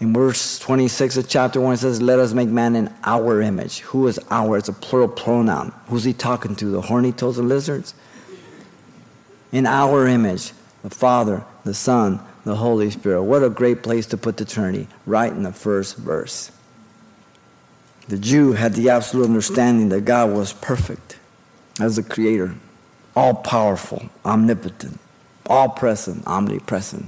In 0.00 0.14
verse 0.14 0.58
26 0.60 1.16
of 1.18 1.28
chapter 1.28 1.60
1, 1.60 1.74
it 1.74 1.76
says, 1.78 2.00
Let 2.00 2.18
us 2.18 2.32
make 2.32 2.48
man 2.48 2.74
in 2.76 2.92
our 3.04 3.42
image. 3.42 3.80
Who 3.80 4.06
is 4.06 4.18
our? 4.30 4.56
It's 4.56 4.68
a 4.68 4.72
plural 4.72 5.08
pronoun. 5.08 5.74
Who's 5.88 6.04
he 6.04 6.12
talking 6.12 6.56
to? 6.56 6.66
The 6.66 6.82
horny 6.82 7.12
toads 7.12 7.38
and 7.38 7.48
lizards? 7.48 7.94
In 9.52 9.66
our 9.66 10.06
image, 10.06 10.52
the 10.82 10.90
Father, 10.90 11.44
the 11.64 11.74
Son, 11.74 12.20
the 12.44 12.56
Holy 12.56 12.90
Spirit. 12.90 13.24
What 13.24 13.42
a 13.42 13.50
great 13.50 13.82
place 13.82 14.06
to 14.06 14.16
put 14.16 14.36
the 14.36 14.44
Trinity, 14.44 14.88
right 15.04 15.32
in 15.32 15.42
the 15.42 15.52
first 15.52 15.96
verse. 15.96 16.50
The 18.06 18.18
Jew 18.18 18.52
had 18.52 18.74
the 18.74 18.88
absolute 18.88 19.26
understanding 19.26 19.90
that 19.90 20.02
God 20.02 20.30
was 20.32 20.54
perfect 20.54 21.18
as 21.78 21.96
the 21.96 22.02
creator 22.02 22.54
all 23.18 23.34
powerful, 23.34 24.08
omnipotent, 24.24 24.96
all 25.46 25.68
present, 25.68 26.24
omnipresent, 26.24 27.04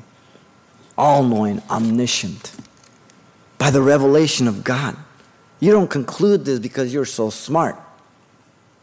all 0.99 1.23
knowing, 1.23 1.63
omniscient. 1.71 2.53
By 3.59 3.71
the 3.71 3.81
revelation 3.81 4.49
of 4.49 4.65
God. 4.65 4.97
You 5.61 5.71
don't 5.71 5.89
conclude 5.89 6.45
this 6.45 6.59
because 6.59 6.93
you're 6.93 7.05
so 7.05 7.31
smart. 7.31 7.77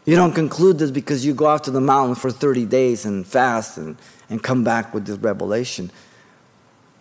You 0.06 0.16
don't 0.16 0.32
conclude 0.32 0.78
this 0.78 0.90
because 0.90 1.26
you 1.26 1.34
go 1.34 1.48
out 1.48 1.64
to 1.64 1.70
the 1.70 1.82
mountain 1.82 2.14
for 2.14 2.30
30 2.30 2.64
days 2.64 3.04
and 3.04 3.26
fast 3.26 3.76
and, 3.76 3.98
and 4.30 4.42
come 4.42 4.64
back 4.64 4.94
with 4.94 5.04
this 5.04 5.18
revelation. 5.18 5.90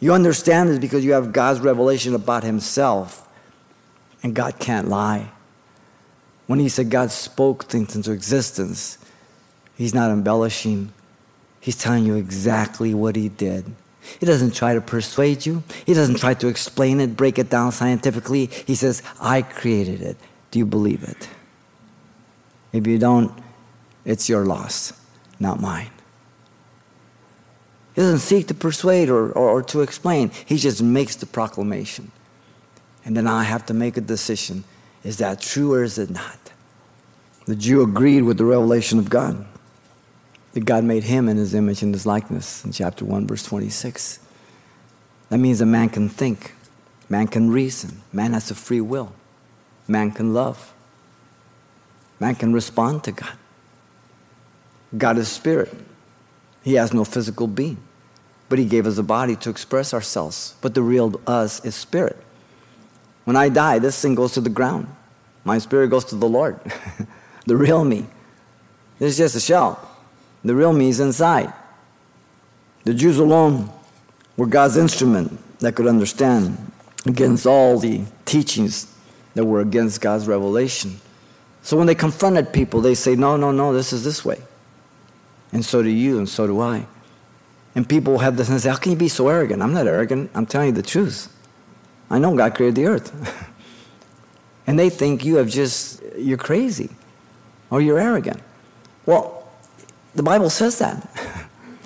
You 0.02 0.12
understand 0.12 0.68
this 0.68 0.78
because 0.78 1.06
you 1.06 1.14
have 1.14 1.32
God's 1.32 1.62
revelation 1.62 2.14
about 2.14 2.44
Himself, 2.44 3.26
and 4.24 4.36
God 4.36 4.60
can't 4.60 4.90
lie. 4.90 5.30
When 6.48 6.60
He 6.60 6.68
said 6.68 6.90
God 6.90 7.12
spoke 7.12 7.66
things 7.66 7.96
into 7.96 8.12
existence, 8.12 8.98
He's 9.78 9.94
not 9.94 10.10
embellishing. 10.10 10.92
He's 11.60 11.78
telling 11.78 12.04
you 12.04 12.16
exactly 12.16 12.94
what 12.94 13.16
he 13.16 13.30
did. 13.30 13.66
He 14.20 14.26
doesn't 14.26 14.56
try 14.56 14.74
to 14.74 14.82
persuade 14.82 15.46
you. 15.46 15.64
He 15.86 15.94
doesn't 15.94 16.18
try 16.18 16.34
to 16.36 16.48
explain 16.48 17.00
it, 17.00 17.16
break 17.16 17.38
it 17.38 17.50
down 17.50 17.72
scientifically. 17.72 18.48
He 18.66 18.74
says, 18.74 19.04
I 19.20 19.44
created 19.44 20.02
it. 20.02 20.18
Do 20.50 20.60
you 20.60 20.66
believe 20.66 21.04
it? 21.04 21.30
If 22.74 22.88
you 22.88 22.98
don't, 22.98 23.32
it's 24.06 24.30
your 24.30 24.46
loss, 24.46 24.94
not 25.40 25.60
mine. 25.60 25.92
He 27.94 28.02
doesn't 28.02 28.20
seek 28.20 28.48
to 28.48 28.54
persuade 28.54 29.10
or, 29.10 29.32
or, 29.32 29.50
or 29.50 29.64
to 29.64 29.82
explain. 29.82 30.32
He 30.46 30.58
just 30.58 30.82
makes 30.82 31.16
the 31.16 31.26
proclamation. 31.26 32.12
And 33.04 33.16
then 33.16 33.28
I 33.28 33.44
have 33.44 33.66
to 33.68 33.74
make 33.74 33.98
a 33.98 34.02
decision. 34.02 34.64
Is 35.04 35.18
that 35.18 35.42
true 35.42 35.74
or 35.74 35.84
is 35.84 35.98
it 35.98 36.10
not? 36.10 36.38
The 37.46 37.56
Jew 37.56 37.82
agreed 37.82 38.24
with 38.24 38.38
the 38.38 38.46
revelation 38.46 39.00
of 39.00 39.10
God 39.10 39.46
that 40.54 40.66
God 40.66 40.84
made 40.84 41.04
him 41.04 41.30
in 41.30 41.38
his 41.38 41.54
image 41.54 41.82
and 41.84 41.94
his 41.94 42.06
likeness 42.06 42.64
in 42.66 42.72
chapter 42.72 43.06
1, 43.06 43.28
verse 43.28 43.44
26. 43.44 44.20
That 45.30 45.38
means 45.38 45.62
a 45.62 45.66
man 45.66 45.90
can 45.90 46.10
think, 46.10 46.54
Man 47.10 47.28
can 47.28 47.50
reason. 47.50 48.02
Man 48.12 48.34
has 48.34 48.52
a 48.52 48.56
free 48.56 48.82
will. 48.82 49.14
Man 49.88 50.12
can 50.12 50.34
love. 50.34 50.74
Man 52.20 52.36
can 52.36 52.54
respond 52.54 53.04
to 53.06 53.12
God. 53.12 53.38
God 54.98 55.18
is 55.18 55.30
spirit. 55.30 55.74
He 56.64 56.74
has 56.74 56.94
no 56.94 57.06
physical 57.06 57.48
being, 57.48 57.78
but 58.50 58.60
He 58.60 58.66
gave 58.66 58.86
us 58.86 58.98
a 58.98 59.04
body 59.04 59.36
to 59.38 59.50
express 59.50 59.94
ourselves. 59.94 60.56
But 60.62 60.74
the 60.74 60.82
real 60.82 61.22
us 61.28 61.64
is 61.64 61.76
spirit. 61.76 62.18
When 63.24 63.36
I 63.36 63.50
die, 63.50 63.80
this 63.80 64.02
thing 64.02 64.16
goes 64.16 64.34
to 64.34 64.42
the 64.42 64.50
ground. 64.50 64.88
My 65.44 65.60
spirit 65.60 65.90
goes 65.90 66.06
to 66.06 66.16
the 66.16 66.28
Lord. 66.28 66.60
the 67.46 67.56
real 67.56 67.84
me. 67.86 68.06
Is 69.00 69.18
just 69.18 69.36
a 69.36 69.40
shell. 69.40 69.97
The 70.48 70.56
real 70.56 70.72
me 70.72 70.88
is 70.88 71.02
inside. 71.02 71.52
The 72.86 72.94
Jews 72.94 73.18
alone 73.18 73.70
were 74.38 74.46
God's 74.46 74.78
instrument 74.78 75.38
that 75.60 75.76
could 75.76 75.88
understand 75.88 76.72
against 77.06 77.46
all 77.46 77.78
the 77.78 78.06
teachings 78.24 78.88
that 79.34 79.44
were 79.44 79.60
against 79.60 80.00
God's 80.00 80.26
revelation. 80.26 81.02
So 81.64 81.76
when 81.76 81.86
they 81.86 81.96
confronted 81.96 82.54
people, 82.54 82.80
they 82.80 82.96
say, 82.96 83.18
No, 83.18 83.36
no, 83.36 83.52
no, 83.52 83.74
this 83.74 83.92
is 83.92 84.06
this 84.06 84.24
way. 84.24 84.42
And 85.52 85.66
so 85.66 85.84
do 85.84 85.90
you, 85.90 86.18
and 86.18 86.30
so 86.30 86.48
do 86.48 86.62
I. 86.62 86.88
And 87.76 87.88
people 87.88 88.20
have 88.20 88.38
this 88.38 88.48
and 88.48 88.62
say, 88.62 88.70
How 88.70 88.78
can 88.78 88.94
you 88.94 88.98
be 88.98 89.10
so 89.10 89.28
arrogant? 89.28 89.62
I'm 89.62 89.74
not 89.74 89.86
arrogant. 89.86 90.32
I'm 90.34 90.46
telling 90.46 90.68
you 90.68 90.74
the 90.74 90.82
truth. 90.82 91.28
I 92.10 92.20
know 92.20 92.34
God 92.38 92.56
created 92.56 92.76
the 92.76 92.86
earth. 92.86 93.52
and 94.68 94.80
they 94.80 94.90
think 94.90 95.26
you 95.26 95.36
have 95.36 95.50
just, 95.50 96.02
you're 96.18 96.38
crazy 96.38 96.90
or 97.70 97.82
you're 97.82 98.00
arrogant. 98.00 98.42
Well, 99.06 99.37
the 100.18 100.24
Bible 100.24 100.50
says 100.50 100.80
that. 100.80 101.08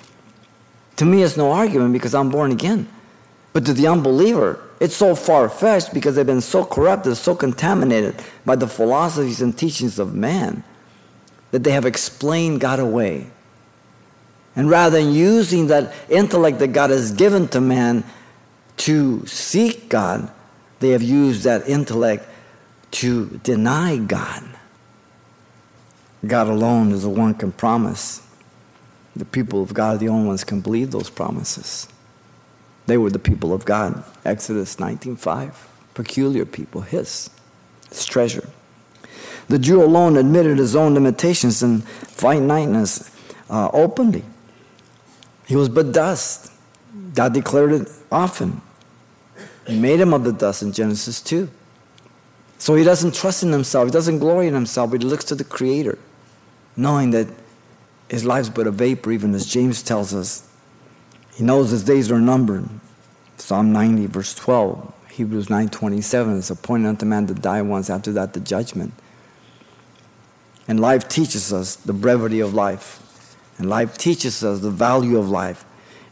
to 0.96 1.06
me, 1.06 1.22
it's 1.22 1.38
no 1.38 1.52
argument 1.52 1.94
because 1.94 2.16
I'm 2.16 2.30
born 2.30 2.52
again. 2.52 2.88
But 3.54 3.66
to 3.66 3.74
the 3.74 3.88
unbeliever, 3.88 4.60
it's 4.80 4.96
so 4.96 5.14
far 5.14 5.50
fetched 5.50 5.94
because 5.94 6.16
they've 6.16 6.26
been 6.26 6.42
so 6.42 6.64
corrupted, 6.64 7.18
so 7.18 7.36
contaminated 7.36 8.16
by 8.46 8.56
the 8.56 8.68
philosophies 8.68 9.42
and 9.42 9.56
teachings 9.56 10.00
of 10.00 10.16
man 10.16 10.64
that 11.52 11.64
they 11.64 11.72
have 11.72 11.86
explained 11.86 12.62
God 12.62 12.80
away. 12.80 13.28
And 14.56 14.70
rather 14.70 14.98
than 14.98 15.14
using 15.14 15.68
that 15.68 15.94
intellect 16.10 16.60
that 16.60 16.70
God 16.70 16.90
has 16.90 17.12
given 17.12 17.50
to 17.50 17.60
man 17.60 18.06
to 18.78 19.26
seek 19.28 19.90
God, 19.90 20.32
they 20.80 20.90
have 20.90 21.04
used 21.04 21.44
that 21.44 21.68
intellect 21.68 22.26
to 22.92 23.40
deny 23.44 23.98
God. 23.98 24.44
God 26.26 26.48
alone 26.48 26.92
is 26.92 27.04
the 27.04 27.10
one 27.10 27.34
can 27.34 27.52
promise. 27.52 28.22
The 29.16 29.26
people 29.26 29.62
of 29.62 29.74
God 29.74 29.96
are 29.96 29.98
the 29.98 30.10
only 30.10 30.28
ones 30.28 30.44
can 30.44 30.62
believe 30.62 30.92
those 30.92 31.10
promises. 31.10 31.88
They 32.86 32.98
were 32.98 33.10
the 33.10 33.20
people 33.20 33.54
of 33.54 33.66
God. 33.66 34.04
Exodus 34.24 34.76
19:5. 34.76 35.54
Peculiar 35.94 36.46
people, 36.46 36.82
his, 36.82 37.30
his 37.90 38.06
treasure. 38.06 38.48
The 39.50 39.60
Jew 39.60 39.84
alone 39.84 40.16
admitted 40.16 40.58
his 40.58 40.76
own 40.76 40.94
limitations 40.94 41.62
and 41.62 41.84
finiteness 41.84 43.12
uh, 43.50 43.70
openly. 43.74 44.24
He 45.46 45.56
was 45.56 45.68
but 45.68 45.92
dust. 45.92 46.52
God 47.14 47.34
declared 47.34 47.74
it 47.74 47.90
often. 48.12 48.62
He 49.68 49.78
made 49.78 50.00
him 50.00 50.14
of 50.14 50.24
the 50.24 50.32
dust 50.32 50.62
in 50.62 50.72
Genesis 50.72 51.20
2. 51.22 51.50
So 52.58 52.76
he 52.76 52.84
doesn't 52.84 53.16
trust 53.16 53.44
in 53.44 53.52
himself, 53.52 53.88
he 53.88 53.92
doesn't 53.92 54.20
glory 54.20 54.48
in 54.48 54.54
himself, 54.54 54.92
but 54.92 55.02
he 55.02 55.08
looks 55.08 55.26
to 55.26 55.36
the 55.36 55.44
Creator 55.44 55.98
knowing 56.76 57.12
that 57.12 57.28
his 58.10 58.26
life's 58.26 58.50
but 58.50 58.68
a 58.68 58.72
vapor, 58.72 59.12
even 59.12 59.34
as 59.34 59.46
James 59.46 59.82
tells 59.82 60.14
us. 60.14 60.48
He 61.34 61.44
knows 61.44 61.72
his 61.72 61.84
days 61.84 62.12
are 62.12 62.20
numbered. 62.20 62.68
Psalm 63.38 63.72
90, 63.72 64.06
verse 64.08 64.36
12. 64.36 64.94
Hebrews 65.10 65.48
9:27 65.48 66.38
is 66.38 66.50
appointed 66.50 66.88
unto 66.88 67.06
man 67.06 67.28
to 67.28 67.34
die 67.34 67.62
once, 67.62 67.90
after 67.90 68.12
that 68.14 68.34
the 68.34 68.40
judgment. 68.40 68.94
And 70.68 70.80
life 70.80 71.10
teaches 71.10 71.52
us 71.52 71.76
the 71.76 71.94
brevity 71.94 72.40
of 72.40 72.54
life. 72.54 73.36
And 73.58 73.70
life 73.70 73.98
teaches 73.98 74.44
us 74.44 74.62
the 74.62 74.70
value 74.70 75.18
of 75.18 75.30
life. 75.30 75.66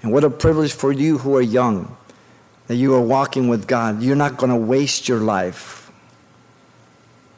And 0.03 0.11
what 0.11 0.23
a 0.23 0.29
privilege 0.29 0.73
for 0.73 0.91
you 0.91 1.19
who 1.19 1.35
are 1.35 1.41
young 1.41 1.95
that 2.67 2.75
you 2.75 2.93
are 2.93 3.01
walking 3.01 3.47
with 3.47 3.67
God. 3.67 4.03
You're 4.03 4.15
not 4.15 4.37
going 4.37 4.51
to 4.51 4.55
waste 4.55 5.07
your 5.07 5.19
life. 5.19 5.91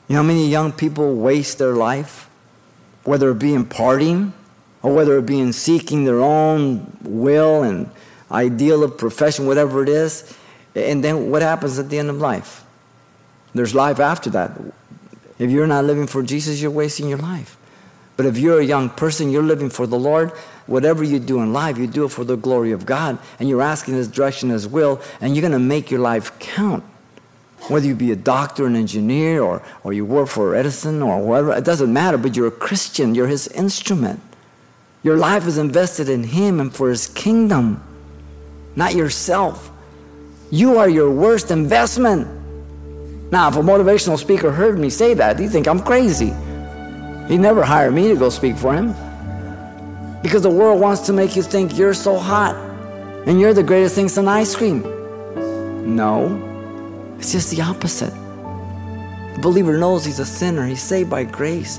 You 0.08 0.16
know 0.16 0.24
how 0.24 0.28
many 0.28 0.50
young 0.50 0.72
people 0.72 1.16
waste 1.16 1.58
their 1.58 1.74
life? 1.74 2.30
Whether 3.04 3.32
it 3.32 3.40
be 3.40 3.54
in 3.54 3.66
partying 3.66 4.32
or 4.82 4.94
whether 4.94 5.18
it 5.18 5.26
be 5.26 5.40
in 5.40 5.54
seeking 5.54 6.06
their 6.06 6.20
own 6.20 6.98
will 7.04 7.64
and 7.64 7.90
ideal 8.32 8.84
of 8.84 8.98
profession, 8.98 9.46
whatever 9.46 9.84
it 9.84 9.90
is. 9.90 10.38
And 10.76 11.04
then 11.04 11.30
what 11.30 11.42
happens 11.42 11.78
at 11.80 11.90
the 11.90 12.00
end 12.00 12.10
of 12.10 12.18
life? 12.18 12.64
There's 13.54 13.76
life 13.76 14.00
after 14.00 14.30
that. 14.32 14.52
If 15.38 15.52
you're 15.52 15.68
not 15.68 15.86
living 15.86 16.08
for 16.08 16.24
Jesus, 16.24 16.62
you're 16.62 16.72
wasting 16.72 17.10
your 17.10 17.18
life. 17.18 17.58
But 18.16 18.26
if 18.26 18.38
you're 18.38 18.60
a 18.60 18.66
young 18.66 18.90
person, 18.90 19.32
you're 19.32 19.44
living 19.44 19.70
for 19.70 19.88
the 19.88 19.98
Lord, 19.98 20.32
whatever 20.68 21.04
you 21.04 21.20
do 21.20 21.42
in 21.42 21.54
life, 21.54 21.78
you 21.78 21.88
do 21.88 22.06
it 22.06 22.10
for 22.10 22.24
the 22.24 22.36
glory 22.38 22.72
of 22.72 22.86
God, 22.86 23.18
and 23.40 23.50
you're 23.50 23.62
asking 23.62 23.96
His 23.96 24.08
direction, 24.08 24.50
His 24.50 24.68
will, 24.68 25.02
and 25.20 25.36
you're 25.36 25.42
going 25.42 25.54
to 25.54 25.60
make 25.60 25.90
your 25.90 26.00
life 26.00 26.38
count. 26.40 26.84
Whether 27.68 27.88
you 27.88 27.96
be 27.96 28.12
a 28.12 28.16
doctor, 28.16 28.66
an 28.66 28.76
engineer, 28.76 29.42
or, 29.42 29.62
or 29.84 29.94
you 29.94 30.04
work 30.06 30.28
for 30.30 30.56
Edison 30.56 31.02
or 31.02 31.22
whatever, 31.22 31.54
it 31.54 31.64
doesn't 31.64 31.92
matter, 31.92 32.18
but 32.18 32.36
you're 32.36 32.48
a 32.48 32.52
Christian, 32.52 33.14
you're 33.14 33.28
his 33.28 33.48
instrument. 33.50 34.20
Your 35.04 35.18
life 35.18 35.48
is 35.48 35.58
invested 35.58 36.10
in 36.10 36.24
him 36.24 36.60
and 36.60 36.74
for 36.74 36.90
his 36.90 37.08
kingdom, 37.08 37.84
not 38.76 38.94
yourself. 38.94 39.72
You 40.50 40.78
are 40.78 40.90
your 40.90 41.10
worst 41.10 41.50
investment. 41.50 42.28
Now, 43.32 43.48
if 43.48 43.56
a 43.56 43.62
motivational 43.62 44.20
speaker 44.20 44.52
heard 44.52 44.78
me 44.78 44.90
say 44.90 45.14
that, 45.14 45.40
he'd 45.40 45.50
think 45.50 45.68
I'm 45.68 45.80
crazy. 45.80 46.34
He'd 47.28 47.40
never 47.40 47.64
hire 47.64 47.92
me 47.92 48.10
to 48.10 48.16
go 48.16 48.30
speak 48.30 48.58
for 48.58 48.74
him. 48.74 48.94
Because 50.22 50.44
the 50.44 50.50
world 50.50 50.82
wants 50.82 51.02
to 51.08 51.14
make 51.14 51.36
you 51.36 51.42
think 51.42 51.78
you're 51.78 51.94
so 51.94 52.18
hot 52.18 52.56
and 53.26 53.40
you're 53.40 53.54
the 53.54 53.64
greatest 53.64 53.96
thing 53.96 54.10
since 54.10 54.28
ice 54.28 54.56
cream. 54.56 54.84
No. 55.96 56.51
It's 57.22 57.34
just 57.34 57.52
the 57.52 57.62
opposite. 57.62 58.16
The 59.36 59.40
believer 59.44 59.78
knows 59.78 60.04
he's 60.04 60.18
a 60.18 60.26
sinner, 60.26 60.66
he's 60.66 60.82
saved 60.82 61.12
by 61.12 61.24
grace. 61.24 61.78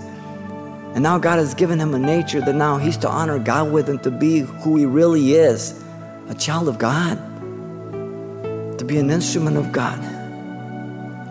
And 0.95 1.03
now 1.03 1.19
God 1.19 1.41
has 1.41 1.53
given 1.53 1.81
him 1.81 1.95
a 1.95 1.99
nature 1.99 2.41
that 2.41 2.55
now 2.55 2.79
he's 2.79 2.97
to 2.99 3.09
honor 3.09 3.41
God 3.41 3.73
with 3.73 3.89
and 3.89 4.01
to 4.05 4.13
be 4.13 4.39
who 4.39 4.77
he 4.77 4.87
really 4.87 5.33
is 5.33 5.83
a 6.29 6.35
child 6.37 6.69
of 6.69 6.79
God, 6.79 7.19
to 8.79 8.85
be 8.85 8.99
an 8.99 9.11
instrument 9.11 9.57
of 9.57 9.73
God. 9.73 10.01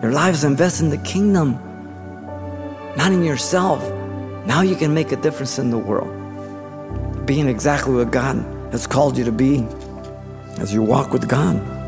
Your 0.02 0.12
lives 0.12 0.44
invest 0.44 0.82
in 0.82 0.90
the 0.90 0.98
kingdom, 0.98 1.52
not 2.98 3.12
in 3.12 3.24
yourself. 3.24 3.82
Now 4.44 4.60
you 4.60 4.76
can 4.76 4.92
make 4.92 5.12
a 5.12 5.16
difference 5.16 5.58
in 5.58 5.70
the 5.70 5.78
world, 5.78 7.24
being 7.24 7.48
exactly 7.48 7.94
what 7.94 8.10
God 8.10 8.36
has 8.72 8.86
called 8.86 9.16
you 9.16 9.24
to 9.24 9.32
be 9.32 9.66
as 10.58 10.70
you 10.70 10.82
walk 10.82 11.14
with 11.14 11.30
God. 11.30 11.81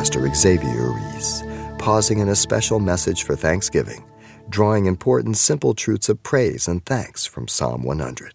Pastor 0.00 0.32
Xavier 0.32 0.92
Ries, 0.92 1.44
pausing 1.76 2.20
in 2.20 2.30
a 2.30 2.34
special 2.34 2.80
message 2.80 3.24
for 3.24 3.36
Thanksgiving, 3.36 4.02
drawing 4.48 4.86
important 4.86 5.36
simple 5.36 5.74
truths 5.74 6.08
of 6.08 6.22
praise 6.22 6.66
and 6.66 6.82
thanks 6.86 7.26
from 7.26 7.46
Psalm 7.46 7.82
100. 7.82 8.32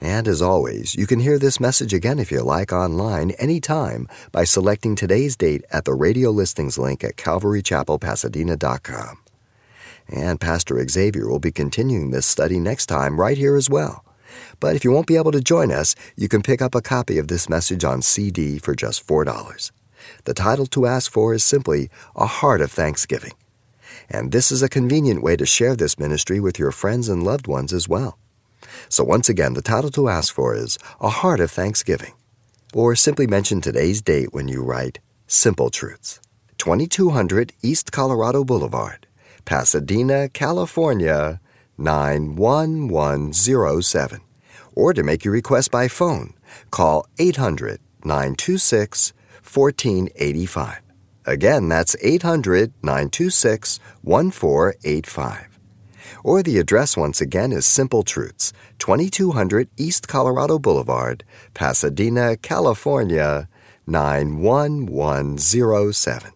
And 0.00 0.26
as 0.26 0.40
always, 0.40 0.94
you 0.94 1.06
can 1.06 1.20
hear 1.20 1.38
this 1.38 1.60
message 1.60 1.92
again 1.92 2.18
if 2.18 2.32
you 2.32 2.42
like 2.42 2.72
online 2.72 3.32
anytime 3.32 4.08
by 4.32 4.44
selecting 4.44 4.96
today's 4.96 5.36
date 5.36 5.66
at 5.70 5.84
the 5.84 5.92
radio 5.92 6.30
listings 6.30 6.78
link 6.78 7.04
at 7.04 7.16
calvarychapelpasadena.com. 7.16 9.18
And 10.08 10.40
Pastor 10.40 10.88
Xavier 10.88 11.28
will 11.28 11.40
be 11.40 11.52
continuing 11.52 12.10
this 12.10 12.24
study 12.24 12.58
next 12.58 12.86
time 12.86 13.20
right 13.20 13.36
here 13.36 13.56
as 13.56 13.68
well. 13.68 14.02
But 14.60 14.76
if 14.76 14.82
you 14.82 14.92
won't 14.92 15.08
be 15.08 15.16
able 15.16 15.32
to 15.32 15.42
join 15.42 15.70
us, 15.70 15.94
you 16.16 16.26
can 16.26 16.40
pick 16.40 16.62
up 16.62 16.74
a 16.74 16.80
copy 16.80 17.18
of 17.18 17.28
this 17.28 17.50
message 17.50 17.84
on 17.84 18.00
CD 18.00 18.58
for 18.58 18.74
just 18.74 19.06
$4. 19.06 19.72
The 20.28 20.34
title 20.34 20.66
to 20.66 20.84
ask 20.84 21.10
for 21.10 21.32
is 21.32 21.42
simply 21.42 21.88
A 22.14 22.26
Heart 22.26 22.60
of 22.60 22.70
Thanksgiving. 22.70 23.32
And 24.10 24.30
this 24.30 24.52
is 24.52 24.60
a 24.60 24.68
convenient 24.68 25.22
way 25.22 25.36
to 25.36 25.46
share 25.46 25.74
this 25.74 25.98
ministry 25.98 26.38
with 26.38 26.58
your 26.58 26.70
friends 26.70 27.08
and 27.08 27.22
loved 27.22 27.46
ones 27.46 27.72
as 27.72 27.88
well. 27.88 28.18
So, 28.90 29.04
once 29.04 29.30
again, 29.30 29.54
the 29.54 29.62
title 29.62 29.88
to 29.92 30.10
ask 30.10 30.34
for 30.34 30.54
is 30.54 30.78
A 31.00 31.08
Heart 31.08 31.40
of 31.40 31.50
Thanksgiving. 31.50 32.12
Or 32.74 32.94
simply 32.94 33.26
mention 33.26 33.62
today's 33.62 34.02
date 34.02 34.34
when 34.34 34.48
you 34.48 34.62
write 34.62 34.98
Simple 35.26 35.70
Truths. 35.70 36.20
2200 36.58 37.54
East 37.62 37.90
Colorado 37.90 38.44
Boulevard, 38.44 39.06
Pasadena, 39.46 40.28
California 40.28 41.40
91107. 41.78 44.20
Or 44.74 44.92
to 44.92 45.02
make 45.02 45.24
your 45.24 45.32
request 45.32 45.70
by 45.70 45.88
phone, 45.88 46.34
call 46.70 47.06
800 47.18 47.80
926 48.04 49.14
1485. 49.52 50.80
Again, 51.26 51.68
that's 51.68 51.96
800 52.02 52.72
926 52.82 53.80
1485. 54.02 55.48
Or 56.24 56.42
the 56.42 56.58
address 56.58 56.96
once 56.96 57.20
again 57.20 57.52
is 57.52 57.66
Simple 57.66 58.02
Truths, 58.02 58.52
2200 58.78 59.68
East 59.76 60.08
Colorado 60.08 60.58
Boulevard, 60.58 61.22
Pasadena, 61.54 62.36
California 62.36 63.48
91107. 63.86 66.32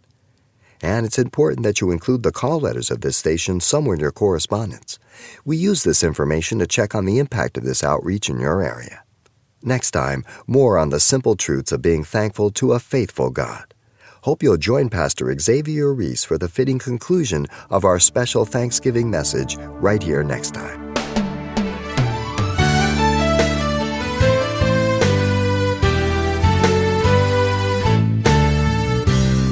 And 0.82 1.06
it's 1.06 1.18
important 1.18 1.64
that 1.64 1.80
you 1.80 1.90
include 1.90 2.22
the 2.22 2.32
call 2.32 2.60
letters 2.60 2.90
of 2.90 3.02
this 3.02 3.16
station 3.16 3.60
somewhere 3.60 3.94
in 3.94 4.00
your 4.00 4.12
correspondence. 4.12 4.98
We 5.44 5.56
use 5.56 5.84
this 5.84 6.02
information 6.02 6.58
to 6.58 6.66
check 6.66 6.94
on 6.94 7.04
the 7.04 7.18
impact 7.18 7.56
of 7.56 7.64
this 7.64 7.84
outreach 7.84 8.28
in 8.28 8.40
your 8.40 8.62
area. 8.62 9.04
Next 9.64 9.92
time, 9.92 10.24
more 10.46 10.76
on 10.76 10.90
the 10.90 10.98
simple 10.98 11.36
truths 11.36 11.70
of 11.70 11.82
being 11.82 12.02
thankful 12.02 12.50
to 12.52 12.72
a 12.72 12.80
faithful 12.80 13.30
God. 13.30 13.74
Hope 14.22 14.42
you'll 14.42 14.56
join 14.56 14.88
Pastor 14.88 15.32
Xavier 15.38 15.92
Ries 15.92 16.24
for 16.24 16.36
the 16.36 16.48
fitting 16.48 16.80
conclusion 16.80 17.46
of 17.70 17.84
our 17.84 18.00
special 18.00 18.44
Thanksgiving 18.44 19.08
message 19.08 19.56
right 19.58 20.02
here 20.02 20.24
next 20.24 20.52
time. 20.52 20.92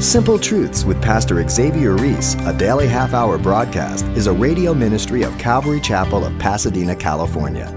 Simple 0.00 0.40
Truths 0.40 0.84
with 0.84 1.00
Pastor 1.00 1.46
Xavier 1.48 1.94
Ries, 1.94 2.34
a 2.46 2.52
daily 2.52 2.88
half 2.88 3.14
hour 3.14 3.38
broadcast, 3.38 4.04
is 4.16 4.26
a 4.26 4.32
radio 4.32 4.74
ministry 4.74 5.22
of 5.22 5.38
Calvary 5.38 5.80
Chapel 5.80 6.24
of 6.24 6.36
Pasadena, 6.40 6.96
California. 6.96 7.76